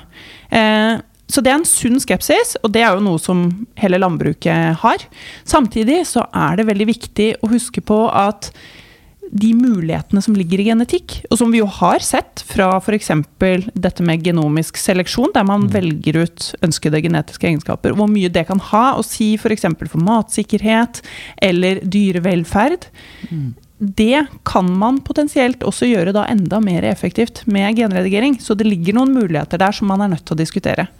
Eh, 0.50 0.96
så 1.30 1.42
det 1.44 1.52
er 1.52 1.60
en 1.60 1.68
sunn 1.68 2.00
skepsis, 2.02 2.56
og 2.64 2.72
det 2.74 2.82
er 2.84 2.96
jo 2.96 3.04
noe 3.04 3.20
som 3.22 3.46
hele 3.80 4.00
landbruket 4.02 4.82
har. 4.82 5.06
Samtidig 5.48 6.02
så 6.10 6.26
er 6.34 6.58
det 6.58 6.68
veldig 6.70 6.90
viktig 6.90 7.32
å 7.40 7.50
huske 7.52 7.84
på 7.84 8.04
at 8.10 8.50
de 9.30 9.52
mulighetene 9.54 10.22
som 10.24 10.34
ligger 10.34 10.58
i 10.58 10.66
genetikk, 10.66 11.20
og 11.30 11.38
som 11.38 11.52
vi 11.54 11.60
jo 11.60 11.68
har 11.70 12.02
sett 12.02 12.42
fra 12.48 12.72
f.eks. 12.80 13.12
dette 13.78 14.06
med 14.06 14.24
genomisk 14.26 14.80
seleksjon, 14.80 15.30
der 15.36 15.46
man 15.46 15.68
mm. 15.68 15.72
velger 15.76 16.20
ut 16.24 16.48
ønskede 16.66 17.02
genetiske 17.04 17.46
egenskaper, 17.46 17.94
hvor 17.94 18.10
mye 18.10 18.32
det 18.32 18.48
kan 18.48 18.62
ha 18.72 18.84
å 18.98 19.06
si 19.06 19.36
f.eks. 19.38 19.68
For, 19.70 19.92
for 19.94 20.02
matsikkerhet 20.02 21.02
eller 21.46 21.82
dyrevelferd. 21.86 22.88
Mm. 23.30 23.52
Det 23.80 24.26
kan 24.44 24.66
man 24.76 24.98
potensielt 25.06 25.62
også 25.64 25.88
gjøre 25.88 26.12
da 26.12 26.26
enda 26.28 26.58
mer 26.60 26.84
effektivt 26.84 27.44
med 27.48 27.78
genredigering. 27.78 28.36
Så 28.42 28.58
det 28.58 28.66
ligger 28.66 28.98
noen 28.98 29.14
muligheter 29.14 29.62
der 29.62 29.72
som 29.72 29.88
man 29.88 30.02
er 30.04 30.10
nødt 30.12 30.26
til 30.26 30.36
å 30.36 30.42
diskutere. 30.42 30.90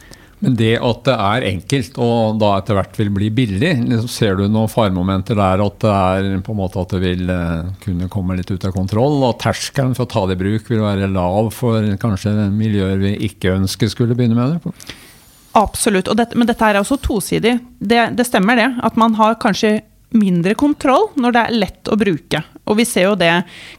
Men 0.40 0.54
det 0.56 0.72
at 0.80 1.02
det 1.04 1.14
er 1.14 1.46
enkelt, 1.50 1.98
og 2.00 2.38
da 2.40 2.54
etter 2.56 2.78
hvert 2.78 2.96
vil 2.96 3.10
bli 3.12 3.28
billig, 3.36 3.74
liksom 3.90 4.08
ser 4.08 4.38
du 4.38 4.46
noen 4.46 4.70
faremomenter 4.72 5.36
der 5.36 5.60
at 5.60 5.76
det 5.84 5.92
er 5.92 6.40
på 6.46 6.54
en 6.54 6.60
måte 6.62 6.80
at 6.80 6.94
det 6.94 7.02
vil 7.02 7.28
uh, 7.28 7.68
kunne 7.82 8.08
komme 8.12 8.38
litt 8.38 8.48
ut 8.48 8.64
av 8.64 8.72
kontroll? 8.72 9.18
Og 9.26 9.36
terskelen 9.42 9.92
for 9.98 10.08
å 10.08 10.12
ta 10.14 10.24
det 10.30 10.38
i 10.38 10.40
bruk 10.40 10.72
vil 10.72 10.80
være 10.84 11.10
lav 11.12 11.52
for 11.56 11.92
kanskje 12.00 12.32
miljøer 12.54 12.96
vi 13.02 13.14
ikke 13.28 13.52
ønsker 13.58 13.92
skulle 13.92 14.16
begynne 14.16 14.38
med 14.38 14.56
det? 14.56 14.74
Absolutt, 15.60 16.08
dette, 16.16 16.38
men 16.38 16.48
dette 16.48 16.64
er 16.64 16.78
også 16.80 16.96
tosidig. 17.02 17.58
Det, 17.78 18.02
det 18.16 18.26
stemmer 18.28 18.56
det, 18.56 18.68
at 18.86 18.96
man 19.00 19.16
har 19.18 19.36
kanskje 19.42 19.80
mindre 20.16 20.56
kontroll 20.58 21.10
når 21.20 21.34
det 21.34 21.42
er 21.42 21.58
lett 21.64 21.90
å 21.90 21.98
bruke. 21.98 22.42
Og 22.70 22.76
vi 22.78 22.86
ser 22.86 23.08
jo 23.08 23.16
det 23.18 23.30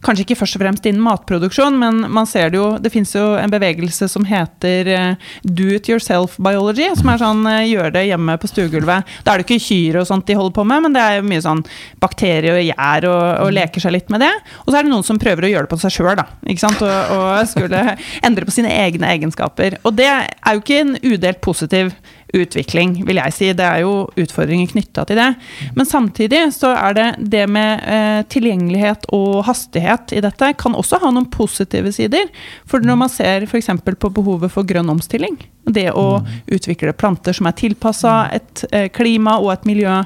kanskje 0.03 0.25
ikke 0.25 0.37
først 0.41 0.57
og 0.57 0.63
fremst 0.63 0.87
innen 0.87 1.03
matproduksjon, 1.03 1.77
men 1.79 2.01
man 2.11 2.27
ser 2.27 2.51
det 2.51 2.59
jo 2.59 2.67
Det 2.81 2.91
fins 2.91 3.13
jo 3.15 3.23
en 3.39 3.51
bevegelse 3.51 4.07
som 4.09 4.25
heter 4.27 4.89
uh, 4.91 5.29
do 5.43 5.69
it 5.75 5.87
yourself 5.89 6.37
biology, 6.41 6.89
som 6.97 7.11
er 7.11 7.21
sånn 7.21 7.45
uh, 7.47 7.61
gjør 7.67 7.93
det 7.95 8.05
hjemme 8.09 8.35
på 8.41 8.49
stuegulvet. 8.51 9.07
Da 9.25 9.33
er 9.33 9.41
det 9.41 9.47
ikke 9.47 9.63
kyr 9.63 10.01
og 10.01 10.07
sånt 10.09 10.27
de 10.27 10.37
holder 10.37 10.55
på 10.55 10.65
med, 10.67 10.85
men 10.85 10.95
det 10.95 11.03
er 11.03 11.19
jo 11.19 11.27
mye 11.29 11.43
sånn 11.43 11.63
bakterier 12.03 12.57
og 12.57 12.65
gjær 12.65 13.07
og, 13.11 13.25
og, 13.45 13.51
leker 13.55 13.83
seg 13.83 13.95
litt 13.95 14.11
med 14.13 14.23
det. 14.25 14.31
Og 14.65 14.71
så 14.71 14.79
er 14.79 14.87
det 14.87 14.93
noen 14.93 15.07
som 15.07 15.19
prøver 15.21 15.47
å 15.47 15.51
gjøre 15.53 15.67
det 15.67 15.73
på 15.73 15.81
seg 15.83 15.95
sjøl, 15.95 16.13
da. 16.19 16.27
Ikke 16.47 16.65
sant? 16.65 16.83
Og, 16.83 17.15
og 17.15 17.51
skulle 17.51 17.83
endre 18.25 18.47
på 18.47 18.55
sine 18.55 18.71
egne 18.81 19.11
egenskaper. 19.15 19.79
Og 19.85 19.95
det 19.99 20.09
er 20.09 20.55
jo 20.55 20.63
ikke 20.63 20.81
en 20.81 20.97
udelt 20.99 21.43
positiv 21.43 21.93
utvikling, 22.37 22.95
vil 23.07 23.19
jeg 23.19 23.35
si. 23.35 23.49
Det 23.57 23.65
er 23.65 23.83
jo 23.83 24.07
utfordringer 24.19 24.71
knytta 24.71 25.05
til 25.07 25.19
det. 25.19 25.29
Men 25.75 25.87
samtidig 25.87 26.43
så 26.55 26.73
er 26.75 26.97
det 26.97 27.07
det 27.33 27.45
med 27.51 27.85
eh, 27.85 28.21
tilgjengelighet 28.31 29.07
og 29.15 29.43
hastighet 29.47 30.15
i 30.15 30.23
dette 30.23 30.53
kan 30.59 30.77
også 30.77 31.01
ha 31.03 31.13
noen 31.13 31.29
positive 31.31 31.93
sider. 31.95 32.29
For 32.69 32.83
når 32.83 32.99
man 33.03 33.11
ser 33.11 33.47
f.eks. 33.47 33.71
på 33.85 34.13
behovet 34.13 34.53
for 34.53 34.67
grønn 34.67 34.91
omstilling, 34.91 35.39
det 35.69 35.89
å 35.93 36.21
mm. 36.21 36.29
utvikle 36.57 36.95
planter 36.97 37.35
som 37.37 37.49
er 37.49 37.57
tilpassa 37.57 38.15
et 38.33 38.65
eh, 38.71 38.87
klima 38.93 39.37
og 39.41 39.53
et 39.55 39.67
miljø 39.69 40.01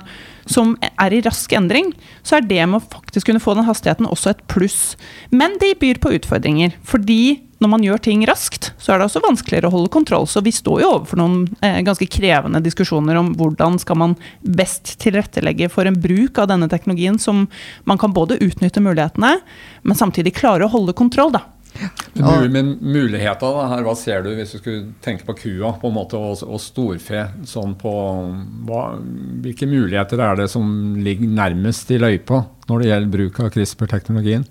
som 0.46 0.75
er 0.77 1.13
i 1.15 1.24
rask 1.25 1.53
endring, 1.58 1.89
så 2.22 2.38
er 2.38 2.46
det 2.46 2.62
med 2.70 2.77
å 2.77 2.86
faktisk 2.98 3.32
kunne 3.32 3.41
få 3.41 3.55
den 3.58 3.65
hastigheten 3.65 4.05
også 4.10 4.36
et 4.36 4.44
pluss. 4.51 4.94
Men 5.34 5.58
det 5.62 5.77
byr 5.82 5.98
på 6.01 6.13
utfordringer. 6.20 6.75
Fordi 6.86 7.44
når 7.63 7.71
man 7.71 7.83
gjør 7.85 8.01
ting 8.03 8.25
raskt, 8.27 8.74
så 8.81 8.93
er 8.93 9.00
det 9.00 9.07
også 9.07 9.24
vanskeligere 9.24 9.69
å 9.69 9.75
holde 9.77 9.91
kontroll. 9.93 10.27
Så 10.27 10.43
vi 10.43 10.51
står 10.55 10.81
jo 10.83 10.91
overfor 10.97 11.21
noen 11.21 11.45
eh, 11.63 11.79
ganske 11.88 12.07
krevende 12.12 12.62
diskusjoner 12.65 13.19
om 13.19 13.31
hvordan 13.39 13.79
skal 13.81 14.00
man 14.01 14.15
best 14.43 14.97
tilrettelegge 15.03 15.69
for 15.71 15.88
en 15.88 16.00
bruk 16.01 16.41
av 16.41 16.51
denne 16.51 16.69
teknologien 16.71 17.19
som 17.21 17.45
man 17.88 18.01
kan 18.01 18.15
både 18.15 18.41
utnytte 18.43 18.83
mulighetene, 18.83 19.38
men 19.83 20.00
samtidig 20.00 20.35
klare 20.35 20.67
å 20.67 20.74
holde 20.74 20.97
kontroll, 20.97 21.35
da. 21.35 21.45
Men, 22.13 22.51
men 22.53 22.69
muligheter 22.79 23.57
her, 23.67 23.81
hva 23.83 23.95
ser 24.00 24.24
du 24.24 24.29
hvis 24.38 24.53
du 24.55 24.59
skulle 24.62 24.93
tenke 25.03 25.25
på 25.27 25.35
kua 25.41 25.74
på 25.81 25.89
en 25.89 25.97
måte, 25.97 26.19
og, 26.19 26.39
og 26.47 26.62
storfe? 26.63 27.25
Sånn 27.47 27.75
på, 27.79 27.91
hva, 28.67 28.85
hvilke 29.43 29.67
muligheter 29.67 30.24
er 30.24 30.39
det 30.39 30.47
som 30.53 30.95
ligger 31.03 31.35
nærmest 31.35 31.91
i 31.91 32.00
løypa 32.00 32.45
når 32.69 32.81
det 32.81 32.89
gjelder 32.91 33.13
bruk 33.17 33.43
av 33.43 33.51
CRISPR-teknologien? 33.55 34.47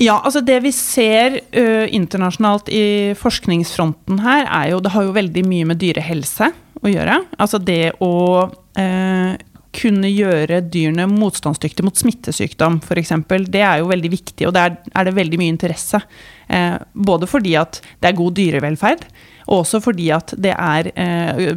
Ja, 0.00 0.16
altså 0.24 0.40
Det 0.40 0.56
vi 0.64 0.72
ser 0.72 1.40
ø, 1.52 1.64
internasjonalt 1.92 2.70
i 2.72 3.12
forskningsfronten 3.20 4.22
her, 4.24 4.46
er 4.48 4.70
jo 4.72 4.80
Det 4.80 4.94
har 4.94 5.04
jo 5.04 5.16
veldig 5.16 5.44
mye 5.44 5.68
med 5.68 5.80
dyrehelse 5.82 6.48
å 6.80 6.88
gjøre. 6.88 7.18
Altså 7.36 7.58
det 7.60 7.92
å 8.00 8.12
uh, 8.48 9.32
kunne 9.80 10.10
gjøre 10.12 10.60
dyrene 10.68 11.08
motstandsdyktige 11.10 11.86
mot 11.86 11.96
smittesykdom, 11.96 12.80
f.eks. 12.84 13.14
Det 13.48 13.64
er 13.64 13.80
jo 13.80 13.90
veldig 13.90 14.12
viktig, 14.12 14.46
og 14.48 14.54
der 14.56 14.76
er 14.76 15.08
det 15.08 15.16
veldig 15.16 15.40
mye 15.40 15.56
interesse. 15.56 16.02
Uh, 16.50 16.78
både 16.94 17.28
fordi 17.30 17.56
at 17.58 17.80
det 18.02 18.10
er 18.10 18.18
god 18.18 18.36
dyrevelferd, 18.38 19.06
og 19.50 19.64
også 19.64 19.80
fordi 19.82 20.10
at 20.14 20.34
det 20.38 20.52
er 20.54 20.92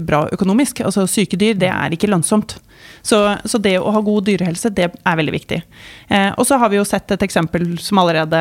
bra 0.01 0.23
økonomisk. 0.33 0.79
Altså 0.81 1.03
Syke 1.05 1.37
dyr, 1.37 1.53
det 1.61 1.69
er 1.69 1.93
ikke 1.93 2.09
lønnsomt. 2.09 2.55
Så, 3.03 3.19
så, 3.45 3.59
det 3.59 3.75
å 3.79 3.91
ha 3.91 4.01
god 4.03 4.29
dyrehelse, 4.29 4.71
det 4.75 4.87
er 4.95 5.19
veldig 5.19 5.33
viktig. 5.35 5.59
Eh, 6.07 6.29
og 6.39 6.47
så 6.47 6.59
har 6.59 6.71
vi 6.71 6.79
jo 6.79 6.87
sett 6.87 7.11
et 7.11 7.25
eksempel 7.25 7.75
som 7.83 7.99
allerede 7.99 8.39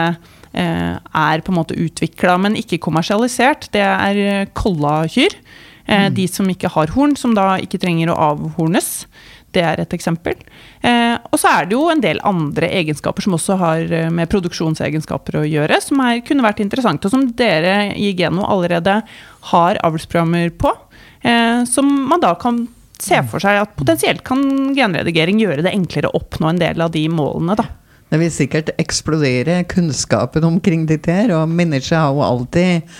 eh, 0.55 0.95
er 0.95 1.43
på 1.43 1.53
en 1.53 1.59
måte 1.59 1.79
utvikla, 1.79 2.37
men 2.45 2.59
ikke 2.59 2.81
kommersialisert. 2.83 3.67
Det 3.75 3.83
er 3.83 4.47
kollakyr. 4.55 5.35
Eh, 5.87 6.07
mm. 6.07 6.15
De 6.19 6.29
som 6.31 6.51
ikke 6.51 6.71
har 6.77 6.95
horn, 6.95 7.17
som 7.19 7.35
da 7.35 7.57
ikke 7.63 7.83
trenger 7.83 8.13
å 8.13 8.21
avhornes. 8.31 8.93
Det 9.53 9.63
er 9.63 9.83
et 9.83 9.95
eksempel. 9.95 10.39
Eh, 10.81 11.17
og 11.29 11.41
så 11.41 11.51
er 11.53 11.69
det 11.69 11.77
jo 11.77 11.89
en 11.93 12.01
del 12.03 12.21
andre 12.27 12.71
egenskaper 12.81 13.25
som 13.25 13.37
også 13.37 13.59
har 13.61 13.93
eh, 13.93 14.11
med 14.13 14.31
produksjonsegenskaper 14.33 15.43
å 15.43 15.47
gjøre, 15.49 15.81
som 15.85 16.01
er, 16.05 16.23
kunne 16.27 16.47
vært 16.47 16.63
interessante, 16.65 17.09
og 17.09 17.15
som 17.15 17.27
dere 17.37 17.93
i 17.99 18.15
Geno 18.17 18.47
allerede 18.49 19.01
har 19.53 19.83
avlsprogrammer 19.85 20.55
på. 20.57 20.73
Eh, 21.21 21.63
som 21.69 21.91
man 22.09 22.25
da 22.25 22.33
kan 22.41 22.65
se 23.03 23.19
for 23.29 23.43
seg 23.43 23.61
at 23.61 23.77
potensielt 23.77 24.23
kan 24.27 24.43
genredigering 24.77 25.41
gjøre 25.43 25.65
det 25.67 25.75
enklere 25.75 26.11
å 26.11 26.21
oppnå 26.23 26.53
en 26.53 26.61
del 26.63 26.83
av 26.85 26.93
de 26.95 27.07
målene, 27.11 27.59
da. 27.59 27.69
Det 28.13 28.19
vil 28.21 28.33
sikkert 28.33 28.75
eksplodere 28.77 29.63
kunnskapen 29.73 30.45
omkring 30.45 30.85
dette 30.89 31.15
her, 31.17 31.31
og 31.33 31.49
mennesker 31.49 31.97
har 31.97 32.13
jo 32.13 32.25
alltid 32.27 32.99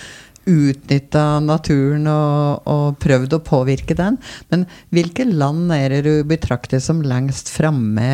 utnytta 0.49 1.39
naturen 1.43 2.07
og, 2.11 2.67
og, 2.69 2.97
prøvd 3.03 3.37
å 3.37 3.43
påvirke 3.45 3.95
den. 3.97 4.19
Men 4.51 4.67
hvilke 4.93 5.27
land 5.29 5.71
er 5.75 5.95
det 5.95 6.03
du 6.07 6.13
betrakter 6.27 6.83
som 6.83 7.03
lengst 7.05 7.51
framme 7.53 8.11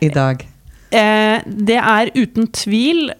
i 0.00 0.10
dag? 0.12 0.44
Eh, 0.90 1.38
det 1.46 1.78
er 1.78 2.14
uten 2.18 2.50
tvil 2.50 3.10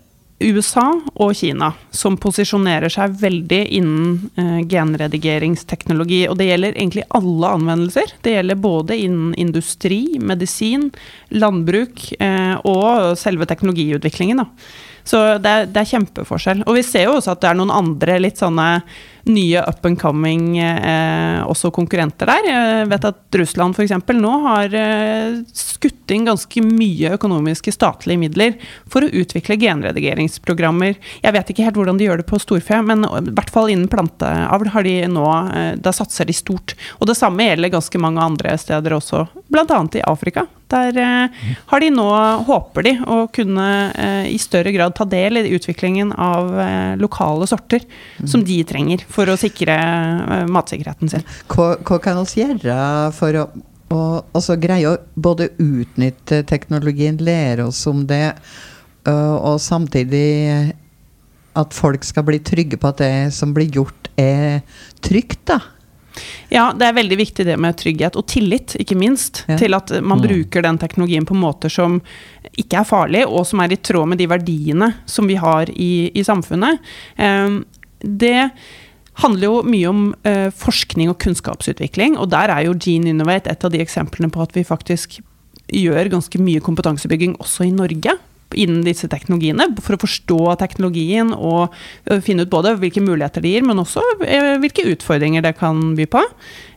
USA 0.40 0.86
og 1.20 1.34
Kina 1.36 1.68
som 1.92 2.16
posisjonerer 2.20 2.88
seg 2.92 3.12
veldig 3.20 3.60
innen 3.76 4.14
eh, 4.40 4.60
genredigeringsteknologi. 4.72 6.22
Og 6.30 6.38
det 6.40 6.48
gjelder 6.48 6.76
egentlig 6.76 7.04
alle 7.16 7.54
anvendelser. 7.58 8.14
Det 8.24 8.34
gjelder 8.38 8.62
både 8.62 8.96
innen 9.04 9.34
industri, 9.40 10.16
medisin, 10.16 10.88
landbruk 11.28 12.06
eh, 12.18 12.56
og 12.64 13.18
selve 13.20 13.48
teknologiutviklingen. 13.50 14.40
Da. 14.40 14.48
Så 15.10 15.20
det 15.42 15.50
er, 15.50 15.70
det 15.70 15.80
er, 15.80 15.88
kjempeforskjell. 15.90 16.60
Og 16.68 16.76
vi 16.78 16.84
ser 16.86 17.08
jo 17.08 17.16
også 17.18 17.34
at 17.34 17.40
det 17.42 17.50
er 17.50 17.56
noen 17.58 17.72
andre 17.74 18.18
litt 18.22 18.38
sånne 18.38 18.68
nye 19.28 19.60
up 19.68 19.84
and 19.84 19.98
coming 20.00 20.58
eh, 20.62 21.40
også 21.44 21.72
konkurrenter 21.74 22.30
der. 22.30 22.46
Jeg 22.46 22.86
vet 22.88 23.06
at 23.10 23.38
Russland 23.40 23.76
f.eks. 23.76 23.92
nå 24.16 24.34
har 24.46 24.76
eh, 24.76 25.40
skutt 25.56 26.14
inn 26.14 26.28
ganske 26.28 26.62
mye 26.64 27.14
økonomiske 27.18 27.74
statlige 27.74 28.22
midler 28.22 28.54
for 28.90 29.04
å 29.04 29.10
utvikle 29.10 29.58
genredigeringsprogrammer. 29.60 30.96
Jeg 31.24 31.36
vet 31.36 31.52
ikke 31.52 31.66
helt 31.66 31.80
hvordan 31.80 32.00
de 32.00 32.08
gjør 32.08 32.22
det 32.22 32.28
på 32.30 32.40
storfe, 32.42 32.80
men 32.86 33.04
i 33.04 33.34
hvert 33.34 33.52
fall 33.52 33.72
innen 33.72 33.90
planteavl 33.92 34.72
har 34.76 34.86
de 34.86 34.96
nå 35.10 35.26
eh, 35.50 35.74
Da 35.80 35.92
satser 35.96 36.30
de 36.30 36.36
stort. 36.36 36.76
Og 37.00 37.10
det 37.10 37.18
samme 37.18 37.50
gjelder 37.50 37.74
ganske 37.74 38.02
mange 38.02 38.22
andre 38.22 38.56
steder 38.62 38.94
også, 39.00 39.26
bl.a. 39.50 39.84
i 39.98 40.06
Afrika. 40.06 40.46
Der 40.70 40.98
eh, 41.02 41.46
har 41.72 41.82
de 41.82 41.90
nå, 41.94 42.06
håper 42.46 42.86
de, 42.86 42.92
å 43.02 43.24
kunne 43.34 43.66
eh, 43.90 44.28
i 44.30 44.38
større 44.40 44.72
grad 44.74 44.94
ta 44.98 45.06
del 45.08 45.40
i 45.40 45.54
utviklingen 45.56 46.12
av 46.14 46.52
eh, 46.62 46.92
lokale 47.00 47.48
sorter 47.50 47.84
mm. 47.86 48.28
som 48.30 48.44
de 48.46 48.60
trenger 48.68 49.02
for 49.10 49.30
å 49.30 49.38
sikre 49.40 49.76
matsikkerheten 50.50 51.10
sin. 51.10 51.26
Hva, 51.50 51.74
hva 51.86 51.98
kan 52.02 52.22
vi 52.22 52.44
gjøre 52.44 52.78
for 53.16 53.42
å 53.42 53.48
og, 53.90 54.28
altså, 54.38 54.54
greie 54.54 54.86
å 54.86 55.00
både 55.18 55.48
utnytte 55.58 56.44
teknologien, 56.46 57.16
lære 57.18 57.64
oss 57.66 57.80
om 57.90 58.04
det, 58.06 58.36
og 59.10 59.56
samtidig 59.58 60.70
at 61.58 61.74
folk 61.74 62.06
skal 62.06 62.22
bli 62.28 62.38
trygge 62.38 62.78
på 62.78 62.86
at 62.86 63.00
det 63.02 63.10
som 63.34 63.50
blir 63.56 63.66
gjort, 63.74 64.12
er 64.14 64.60
trygt, 65.02 65.40
da? 65.50 65.58
Ja, 66.50 66.72
det 66.76 66.88
er 66.88 66.96
veldig 66.96 67.16
viktig 67.20 67.44
det 67.46 67.56
med 67.60 67.76
trygghet 67.78 68.16
og 68.18 68.26
tillit, 68.26 68.74
ikke 68.82 68.96
minst. 68.98 69.44
Ja. 69.48 69.56
Til 69.60 69.74
at 69.74 69.90
man 70.02 70.18
Mm. 70.20 70.26
bruker 70.26 70.62
den 70.62 70.78
teknologien 70.78 71.24
på 71.26 71.34
måter 71.38 71.70
som 71.70 72.00
ikke 72.58 72.80
er 72.80 72.84
farlige, 72.84 73.26
og 73.28 73.46
som 73.46 73.60
er 73.60 73.72
i 73.72 73.76
tråd 73.76 74.08
med 74.08 74.18
de 74.18 74.26
verdiene 74.26 74.94
som 75.06 75.26
vi 75.26 75.34
har 75.36 75.70
i, 75.70 76.10
i 76.14 76.22
samfunnet. 76.26 76.80
Eh, 77.16 77.60
det 78.02 78.50
handler 79.20 79.44
jo 79.44 79.62
mye 79.62 79.88
om 79.88 80.14
eh, 80.24 80.50
forskning 80.50 81.10
og 81.10 81.18
kunnskapsutvikling, 81.18 82.16
og 82.18 82.30
der 82.30 82.48
er 82.50 82.64
jo 82.66 82.74
Gene 82.74 83.10
Innovate 83.12 83.50
et 83.50 83.64
av 83.64 83.70
de 83.70 83.78
eksemplene 83.82 84.30
på 84.30 84.42
at 84.42 84.52
vi 84.56 84.64
faktisk 84.64 85.20
gjør 85.70 86.08
ganske 86.10 86.38
mye 86.42 86.60
kompetansebygging 86.60 87.36
også 87.38 87.66
i 87.68 87.70
Norge 87.70 88.16
innen 88.58 88.82
disse 88.86 89.08
teknologiene, 89.10 89.68
for 89.82 89.96
å 89.96 90.02
forstå 90.02 90.40
teknologien 90.60 91.34
og 91.36 91.74
finne 92.24 92.46
ut 92.46 92.52
både 92.52 92.76
hvilke 92.80 93.02
muligheter 93.04 93.44
det 93.44 93.54
gir, 93.54 93.66
men 93.66 93.82
også 93.82 94.02
eh, 94.26 94.56
hvilke 94.62 94.88
utfordringer 94.94 95.44
det 95.44 95.56
kan 95.60 95.92
by 95.98 96.08
på. 96.10 96.24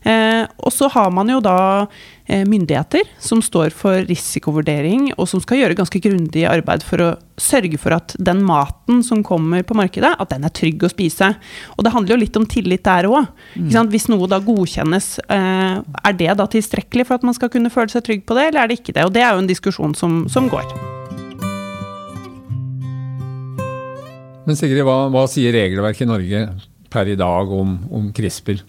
Eh, 0.03 0.43
og 0.59 0.73
så 0.75 0.89
har 0.91 1.11
man 1.15 1.29
jo 1.31 1.39
da 1.43 1.85
eh, 2.27 2.43
myndigheter 2.47 3.07
som 3.23 3.41
står 3.43 3.71
for 3.75 4.03
risikovurdering, 4.09 5.11
og 5.15 5.29
som 5.31 5.41
skal 5.43 5.61
gjøre 5.61 5.77
ganske 5.79 6.01
grundig 6.03 6.43
arbeid 6.49 6.83
for 6.85 7.03
å 7.03 7.09
sørge 7.39 7.79
for 7.81 7.95
at 7.95 8.15
den 8.19 8.43
maten 8.45 9.01
som 9.05 9.23
kommer 9.25 9.63
på 9.65 9.77
markedet, 9.79 10.11
at 10.19 10.33
den 10.33 10.43
er 10.45 10.53
trygg 10.53 10.83
å 10.83 10.91
spise. 10.91 11.33
Og 11.77 11.85
det 11.87 11.93
handler 11.95 12.15
jo 12.17 12.21
litt 12.25 12.39
om 12.39 12.47
tillit 12.49 12.83
der 12.85 13.07
òg. 13.09 13.31
Hvis 13.93 14.09
noe 14.11 14.27
da 14.29 14.41
godkjennes, 14.43 15.13
eh, 15.29 15.77
er 15.79 16.17
det 16.19 16.33
da 16.39 16.49
tilstrekkelig 16.49 17.07
for 17.07 17.19
at 17.19 17.29
man 17.29 17.37
skal 17.37 17.53
kunne 17.53 17.71
føle 17.73 17.93
seg 17.93 18.03
trygg 18.05 18.27
på 18.27 18.37
det, 18.37 18.49
eller 18.51 18.63
er 18.65 18.73
det 18.73 18.81
ikke 18.81 18.97
det? 18.97 19.07
Og 19.07 19.15
det 19.15 19.23
er 19.23 19.31
jo 19.31 19.45
en 19.45 19.53
diskusjon 19.55 19.95
som, 19.95 20.25
som 20.27 20.51
går. 20.51 20.92
Men 24.43 24.59
Sigrid, 24.59 24.83
hva, 24.83 25.07
hva 25.13 25.23
sier 25.31 25.55
regelverket 25.55 26.05
i 26.05 26.09
Norge 26.09 26.45
per 26.93 27.09
i 27.09 27.17
dag 27.19 27.51
om, 27.55 27.77
om 27.93 28.11
CRISPR? 28.15 28.63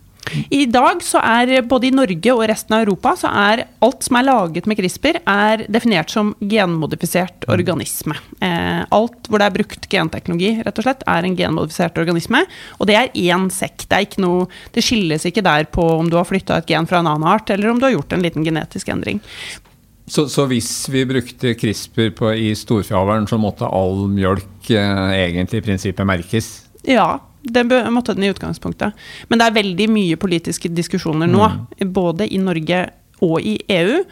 I 0.48 0.64
dag 0.72 1.02
så 1.04 1.20
er 1.20 1.66
både 1.68 1.90
i 1.90 1.94
Norge 1.94 2.32
og 2.32 2.46
resten 2.48 2.72
av 2.74 2.84
Europa 2.86 3.12
så 3.20 3.28
er 3.28 3.66
alt 3.84 4.06
som 4.06 4.16
er 4.16 4.24
laget 4.24 4.68
med 4.70 4.78
CRISPR, 4.78 5.18
er 5.28 5.64
definert 5.68 6.12
som 6.14 6.32
genmodifisert 6.40 7.44
organisme. 7.52 8.16
Eh, 8.40 8.80
alt 8.88 9.28
hvor 9.28 9.42
det 9.42 9.50
er 9.50 9.56
brukt 9.58 9.88
genteknologi, 9.92 10.54
rett 10.64 10.80
og 10.80 10.86
slett, 10.86 11.04
er 11.10 11.28
en 11.28 11.36
genmodifisert 11.38 12.00
organisme. 12.00 12.40
Og 12.78 12.88
det 12.88 12.96
er 12.98 13.12
én 13.12 13.50
sekk. 13.52 13.84
Det, 13.84 13.92
er 13.92 14.08
ikke 14.08 14.24
noe, 14.24 14.48
det 14.74 14.86
skilles 14.86 15.28
ikke 15.28 15.44
der 15.44 15.68
på 15.68 15.84
om 15.98 16.08
du 16.10 16.16
har 16.18 16.28
flytta 16.28 16.62
et 16.62 16.72
gen 16.72 16.88
fra 16.88 17.02
en 17.02 17.12
annen 17.12 17.28
art, 17.34 17.52
eller 17.52 17.70
om 17.70 17.82
du 17.82 17.88
har 17.90 17.96
gjort 17.98 18.16
en 18.16 18.24
liten 18.24 18.48
genetisk 18.48 18.90
endring. 18.94 19.20
Så, 20.06 20.26
så 20.28 20.44
hvis 20.50 20.68
vi 20.92 21.04
brukte 21.08 21.54
CRISPR 21.56 22.10
på, 22.16 22.32
i 22.36 22.50
storfeavlen, 22.58 23.28
så 23.28 23.38
måtte 23.40 23.68
all 23.68 24.04
mjølk 24.12 24.68
eh, 24.74 25.14
egentlig 25.16 25.62
i 25.62 25.64
prinsippet 25.64 26.08
merkes? 26.08 26.50
Ja, 26.84 27.22
det 27.40 27.64
måtte 27.92 28.12
den 28.16 28.26
i 28.26 28.32
utgangspunktet. 28.32 28.92
Men 29.28 29.40
det 29.40 29.48
er 29.48 29.56
veldig 29.56 29.88
mye 29.92 30.20
politiske 30.20 30.68
diskusjoner 30.72 31.28
nå, 31.30 31.48
både 31.96 32.28
i 32.28 32.40
Norge 32.40 32.84
og 33.24 33.40
i 33.40 33.56
EU, 33.72 34.02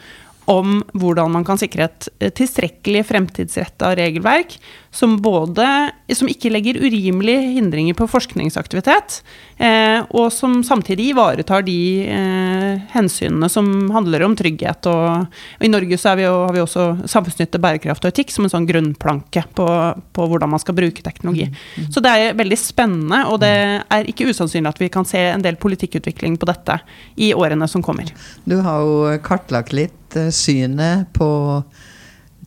om 0.50 0.80
hvordan 0.98 1.30
man 1.32 1.44
kan 1.46 1.60
sikre 1.60 1.86
et 1.86 2.08
eh, 2.18 2.32
tilstrekkelig 2.34 3.04
fremtidsretta 3.08 3.92
regelverk 3.98 4.56
som 4.92 5.14
både 5.24 5.66
som 6.12 6.28
ikke 6.28 6.50
legger 6.52 6.76
urimelige 6.82 7.54
hindringer 7.54 7.96
på 7.96 8.06
forskningsaktivitet, 8.10 9.22
eh, 9.56 10.02
og 10.12 10.28
som 10.34 10.58
samtidig 10.66 11.12
ivaretar 11.14 11.64
de 11.64 11.78
eh, 12.12 12.82
hensynene 12.92 13.48
som 13.48 13.70
handler 13.94 14.26
om 14.26 14.34
trygghet. 14.36 14.90
Og, 14.90 15.38
og 15.56 15.64
I 15.64 15.70
Norge 15.72 15.96
så 16.00 16.12
vi 16.18 16.26
har 16.28 16.52
vi 16.52 16.60
også 16.60 17.08
samfunnsnytte, 17.08 17.62
bærekraft 17.62 18.04
og 18.04 18.12
etikk 18.12 18.34
som 18.34 18.44
en 18.44 18.52
sånn 18.52 18.68
grunnplanke 18.68 19.46
på, 19.56 19.68
på 20.12 20.28
hvordan 20.28 20.52
man 20.52 20.60
skal 20.60 20.76
bruke 20.76 21.06
teknologi. 21.06 21.48
Så 21.88 22.04
det 22.04 22.12
er 22.12 22.36
veldig 22.36 22.60
spennende, 22.60 23.22
og 23.32 23.40
det 23.40 23.54
er 23.80 24.12
ikke 24.12 24.28
usannsynlig 24.28 24.74
at 24.74 24.82
vi 24.82 24.92
kan 24.92 25.08
se 25.08 25.24
en 25.30 25.46
del 25.46 25.56
politikkutvikling 25.62 26.36
på 26.36 26.50
dette 26.52 26.82
i 27.16 27.32
årene 27.32 27.70
som 27.70 27.84
kommer. 27.84 28.12
Du 28.44 28.58
har 28.60 28.84
jo 28.84 29.16
kartlagt 29.24 29.72
litt 29.72 29.96
eh, 30.16 30.30
synet 30.34 31.12
på 31.16 31.30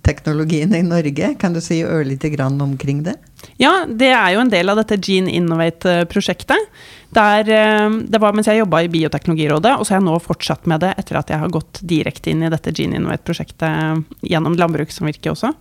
teknologien 0.05 0.75
i 0.75 0.83
Norge. 0.85 1.33
Kan 1.39 1.53
du 1.53 1.61
si 1.63 1.81
ørlite 1.83 2.29
grann 2.29 2.61
omkring 2.61 3.03
det? 3.03 3.15
Ja, 3.61 3.85
det 3.87 4.11
er 4.11 4.33
jo 4.35 4.43
en 4.43 4.51
del 4.51 4.71
av 4.71 4.79
dette 4.81 4.99
Gene 4.99 5.31
Innovate-prosjektet. 5.31 6.71
Eh, 7.15 7.89
det 8.11 8.19
var 8.19 8.35
mens 8.35 8.47
jeg 8.49 8.59
jobba 8.59 8.81
i 8.83 8.89
Bioteknologirådet, 8.91 9.75
og 9.77 9.85
så 9.85 9.95
har 9.95 10.01
jeg 10.01 10.07
nå 10.09 10.15
fortsatt 10.19 10.65
med 10.67 10.81
det 10.83 10.91
etter 10.99 11.19
at 11.19 11.31
jeg 11.31 11.39
har 11.39 11.53
gått 11.53 11.79
direkte 11.87 12.31
inn 12.31 12.43
i 12.43 12.51
dette 12.51 12.73
Gene 12.75 12.99
Innovate-prosjektet 12.99 14.25
gjennom 14.27 14.57
landbrukssamvirket 14.59 15.31
også. 15.31 15.53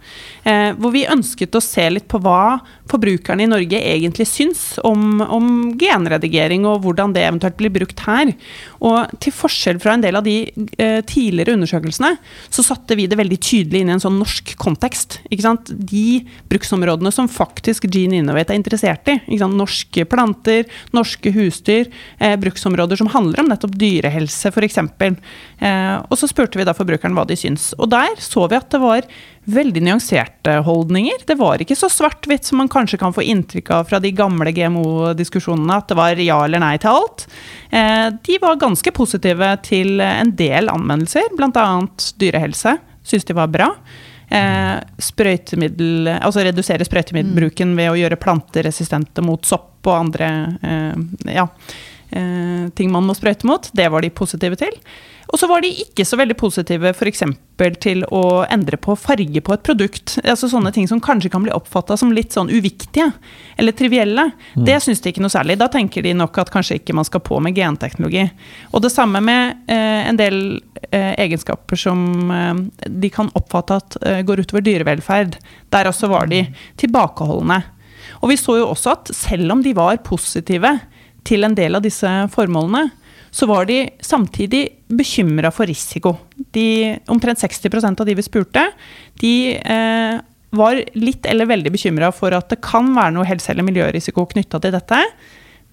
Eh, 0.43 0.73
hvor 0.79 0.95
vi 0.95 1.05
ønsket 1.11 1.55
å 1.55 1.63
se 1.63 1.87
litt 1.93 2.09
på 2.11 2.19
hva 2.25 2.59
forbrukerne 2.91 3.47
i 3.47 3.51
Norge 3.51 3.79
egentlig 3.79 4.27
syns 4.29 4.81
om, 4.85 5.23
om 5.23 5.53
genredigering, 5.81 6.67
og 6.67 6.83
hvordan 6.85 7.15
det 7.15 7.27
eventuelt 7.29 7.59
blir 7.61 7.75
brukt 7.75 8.03
her. 8.09 8.35
Og 8.85 9.15
til 9.23 9.37
forskjell 9.37 9.81
fra 9.83 9.95
en 9.95 10.05
del 10.05 10.19
av 10.19 10.27
de 10.27 10.41
eh, 10.79 11.01
tidligere 11.07 11.55
undersøkelsene, 11.55 12.17
så 12.51 12.67
satte 12.67 12.99
vi 12.99 13.07
det 13.11 13.21
veldig 13.21 13.39
tydelig 13.39 13.85
inn 13.85 13.93
i 13.93 13.97
en 13.97 14.03
sånn 14.03 14.19
norsk 14.19 14.57
kontekst. 14.61 15.21
De 15.31 16.25
bruksområdene 16.51 17.15
som 17.15 17.31
faktisk 17.31 17.64
Gene 17.65 18.19
Innovate 18.21 18.53
er 18.53 18.59
interessert 18.61 19.09
i. 19.09 19.19
Norske 19.55 20.05
planter, 20.09 20.65
norske 20.93 21.33
husdyr, 21.35 21.91
eh, 22.19 22.37
bruksområder 22.41 22.97
som 23.01 23.11
handler 23.13 23.41
om 23.41 23.49
nettopp 23.51 23.77
dyrehelse 23.79 24.51
f.eks. 24.51 24.79
Eh, 24.79 25.97
og 26.09 26.19
så 26.19 26.29
spurte 26.29 26.59
vi 26.59 26.67
da 26.67 26.75
forbrukeren 26.77 27.15
hva 27.17 27.27
de 27.29 27.37
syns. 27.39 27.73
Og 27.79 27.91
der 27.93 28.17
så 28.23 28.47
vi 28.51 28.59
at 28.59 28.71
det 28.73 28.81
var 28.83 29.09
veldig 29.45 29.83
nyanserte 29.85 30.57
holdninger. 30.65 31.27
Det 31.29 31.37
var 31.41 31.61
ikke 31.61 31.77
så 31.77 31.91
svart-hvitt 31.93 32.49
som 32.49 32.63
man 32.63 32.71
kanskje 32.73 32.99
kan 33.01 33.13
få 33.13 33.25
inntrykk 33.29 33.71
av 33.77 33.91
fra 33.91 34.01
de 34.01 34.13
gamle 34.17 34.53
GMO-diskusjonene, 34.57 35.77
at 35.77 35.93
det 35.93 35.99
var 36.01 36.23
ja 36.23 36.41
eller 36.47 36.65
nei 36.65 36.77
til 36.81 36.97
alt. 36.97 37.29
Eh, 37.71 38.09
de 38.25 38.41
var 38.43 38.61
ganske 38.61 38.95
positive 38.97 39.53
til 39.67 40.01
en 40.05 40.33
del 40.37 40.73
anvendelser, 40.73 41.31
bl.a. 41.37 41.69
dyrehelse. 42.21 42.79
Syns 43.05 43.29
de 43.29 43.37
var 43.37 43.53
bra. 43.53 43.71
Eh, 44.29 44.77
sprøytemiddel, 45.05 46.09
altså 46.17 46.45
redusere 46.47 46.87
sprøytemiddelbruken 46.87 47.75
ved 47.77 47.91
å 47.93 47.99
gjøre 47.99 48.21
planter 48.21 48.65
resistente 48.65 49.23
mot 49.25 49.45
sopp 49.45 49.85
og 49.85 49.99
andre 49.99 50.29
eh, 50.65 51.35
ja, 51.37 51.45
eh, 52.15 52.71
ting 52.79 52.93
man 52.95 53.07
må 53.09 53.17
sprøyte 53.17 53.49
mot. 53.49 53.69
Det 53.75 53.91
var 53.93 54.05
de 54.05 54.15
positive 54.15 54.59
til. 54.61 54.79
Og 55.33 55.39
så 55.41 55.49
var 55.51 55.65
de 55.65 55.71
ikke 55.83 56.05
så 56.07 56.19
veldig 56.21 56.37
positive 56.39 56.93
f.eks. 56.93 57.23
til 57.83 58.05
å 58.13 58.45
endre 58.45 58.79
på 58.79 58.95
farge 58.99 59.41
på 59.43 59.55
et 59.55 59.65
produkt. 59.67 60.17
Altså 60.23 60.51
Sånne 60.53 60.71
ting 60.75 60.87
som 60.91 61.01
kanskje 61.03 61.31
kan 61.33 61.43
bli 61.43 61.55
oppfatta 61.55 61.97
som 61.99 62.13
litt 62.15 62.37
sånn 62.37 62.53
uviktige 62.53 63.09
eller 63.57 63.75
trivielle. 63.77 64.29
Det 64.55 64.77
syns 64.85 65.03
de 65.03 65.11
ikke 65.11 65.25
noe 65.25 65.33
særlig. 65.33 65.57
Da 65.59 65.71
tenker 65.73 66.05
de 66.05 66.15
nok 66.15 66.39
at 66.43 66.53
kanskje 66.55 66.79
ikke 66.79 66.97
man 66.97 67.09
skal 67.09 67.25
på 67.25 67.41
med 67.43 67.57
genteknologi. 67.57 68.29
Og 68.73 68.85
det 68.85 68.93
samme 68.95 69.23
med 69.25 69.67
eh, 69.67 70.07
en 70.11 70.21
del 70.21 70.41
eh, 70.91 71.15
egenskaper 71.25 71.83
som 71.83 72.31
eh, 72.31 72.87
de 72.87 73.11
kan 73.11 73.33
oppfatte 73.35 73.81
at 73.81 74.01
eh, 74.05 74.23
går 74.29 74.45
utover 74.45 74.67
dyrevelferd. 74.67 75.39
Der 75.75 75.91
også 75.91 76.13
var 76.13 76.29
de 76.31 76.45
tilbakeholdne. 76.81 77.63
Og 78.21 78.31
vi 78.31 78.39
så 78.39 78.61
jo 78.61 78.71
også 78.71 78.95
at 78.95 79.15
selv 79.17 79.53
om 79.53 79.65
de 79.65 79.75
var 79.77 80.03
positive 80.07 80.77
til 81.27 81.47
en 81.47 81.57
del 81.57 81.77
av 81.77 81.85
disse 81.85 82.11
formålene, 82.35 82.89
så 83.35 83.49
var 83.51 83.67
de 83.67 83.81
samtidig 84.05 84.63
bekymra 84.95 85.51
for 85.51 85.67
risiko. 85.67 86.15
De, 86.55 86.95
omtrent 87.11 87.41
60% 87.43 88.01
av 88.01 88.07
de 88.07 88.15
vi 88.15 88.23
spurte, 88.23 88.63
de 89.19 89.35
eh, 89.59 90.21
var 90.55 90.83
litt 90.95 91.27
eller 91.27 91.51
veldig 91.51 91.73
bekymra 91.75 92.13
for 92.15 92.37
at 92.37 92.53
det 92.53 92.61
kan 92.63 92.93
være 92.95 93.17
noe 93.17 93.27
helse- 93.27 93.51
eller 93.51 93.67
miljørisiko 93.67 94.27
knytta 94.31 94.61
til 94.63 94.77
dette. 94.77 95.01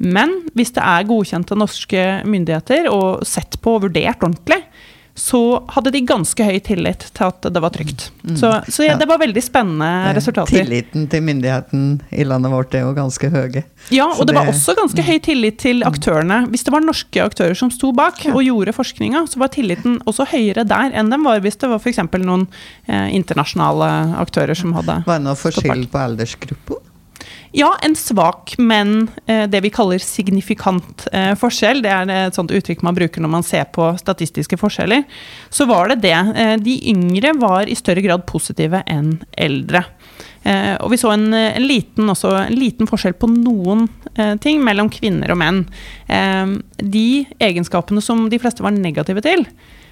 Men 0.02 0.34
hvis 0.58 0.74
det 0.74 0.82
er 0.82 1.06
godkjent 1.06 1.54
av 1.54 1.60
norske 1.62 2.06
myndigheter 2.26 2.90
og 2.90 3.22
sett 3.28 3.60
på 3.62 3.76
og 3.78 3.86
vurdert 3.86 4.24
ordentlig, 4.26 4.64
så 5.22 5.40
hadde 5.76 5.92
de 5.94 6.00
ganske 6.10 6.46
høy 6.48 6.58
tillit 6.66 7.04
til 7.14 7.28
at 7.28 7.46
det 7.54 7.62
var 7.62 7.70
trygt. 7.76 8.08
Så, 8.40 8.50
så 8.74 8.86
ja, 8.88 8.96
det 8.98 9.06
var 9.10 9.20
veldig 9.22 9.44
spennende 9.46 9.90
resultater. 10.18 10.64
Tilliten 10.64 11.06
til 11.12 11.22
myndigheten 11.28 11.84
i 12.10 12.26
landet 12.26 12.50
vårt 12.54 12.74
er 12.78 12.88
jo 12.88 12.94
ganske 12.98 13.30
høye. 13.30 13.62
Ja, 13.94 14.08
og 14.16 14.26
det 14.30 14.36
var 14.38 14.50
også 14.50 14.74
ganske 14.80 15.06
høy 15.06 15.20
tillit 15.24 15.60
til 15.62 15.86
aktørene. 15.88 16.42
Hvis 16.50 16.66
det 16.66 16.74
var 16.74 16.82
norske 16.86 17.22
aktører 17.24 17.58
som 17.58 17.70
sto 17.74 17.92
bak 17.98 18.24
Ja. 18.26 18.34
og 18.34 18.44
gjorde 18.46 18.74
forskninga, 18.76 19.24
så 19.30 19.40
var 19.42 19.54
tilliten 19.54 20.00
også 20.10 20.26
høyere 20.34 20.66
der 20.68 20.92
enn 20.98 21.10
den 21.14 21.24
var 21.26 21.40
hvis 21.46 21.58
det 21.62 21.70
var 21.72 21.80
f.eks. 21.82 22.02
noen 22.22 22.48
eh, 22.88 23.10
internasjonale 23.16 23.92
aktører 24.22 24.58
som 24.58 24.74
hadde 24.78 25.04
Var 25.06 25.20
det 25.22 25.26
noe 25.30 25.38
forskjell 25.40 25.86
på 25.92 26.02
aldersgrupper? 26.02 26.82
Ja, 27.52 27.78
en 27.82 27.96
svak, 27.96 28.54
men 28.58 29.10
eh, 29.26 29.44
det 29.50 29.60
vi 29.66 29.70
kaller 29.76 30.00
signifikant 30.00 31.04
eh, 31.12 31.34
forskjell. 31.36 31.82
Det 31.84 31.92
er 31.92 32.12
et 32.16 32.38
sånt 32.38 32.52
uttrykk 32.56 32.84
man 32.88 32.96
bruker 32.96 33.24
når 33.24 33.34
man 33.34 33.44
ser 33.44 33.66
på 33.76 33.90
statistiske 34.00 34.56
forskjeller. 34.60 35.04
Så 35.52 35.68
var 35.68 35.92
det 35.92 36.00
det. 36.06 36.16
Eh, 36.16 36.54
de 36.64 36.78
yngre 36.94 37.34
var 37.42 37.68
i 37.68 37.76
større 37.76 38.04
grad 38.06 38.24
positive 38.30 38.84
enn 38.88 39.18
eldre. 39.36 39.84
Og 40.42 40.88
vi 40.90 40.98
så 40.98 41.12
en, 41.14 41.28
en, 41.38 41.66
liten, 41.70 42.08
også, 42.10 42.32
en 42.48 42.56
liten 42.58 42.88
forskjell 42.90 43.14
på 43.14 43.28
noen 43.30 43.84
ting 44.42 44.64
mellom 44.66 44.88
kvinner 44.90 45.30
og 45.30 45.38
menn. 45.38 45.60
De 46.82 47.04
egenskapene 47.38 48.02
som 48.02 48.24
de 48.26 48.40
fleste 48.42 48.66
var 48.66 48.74
negative 48.74 49.22
til, 49.22 49.46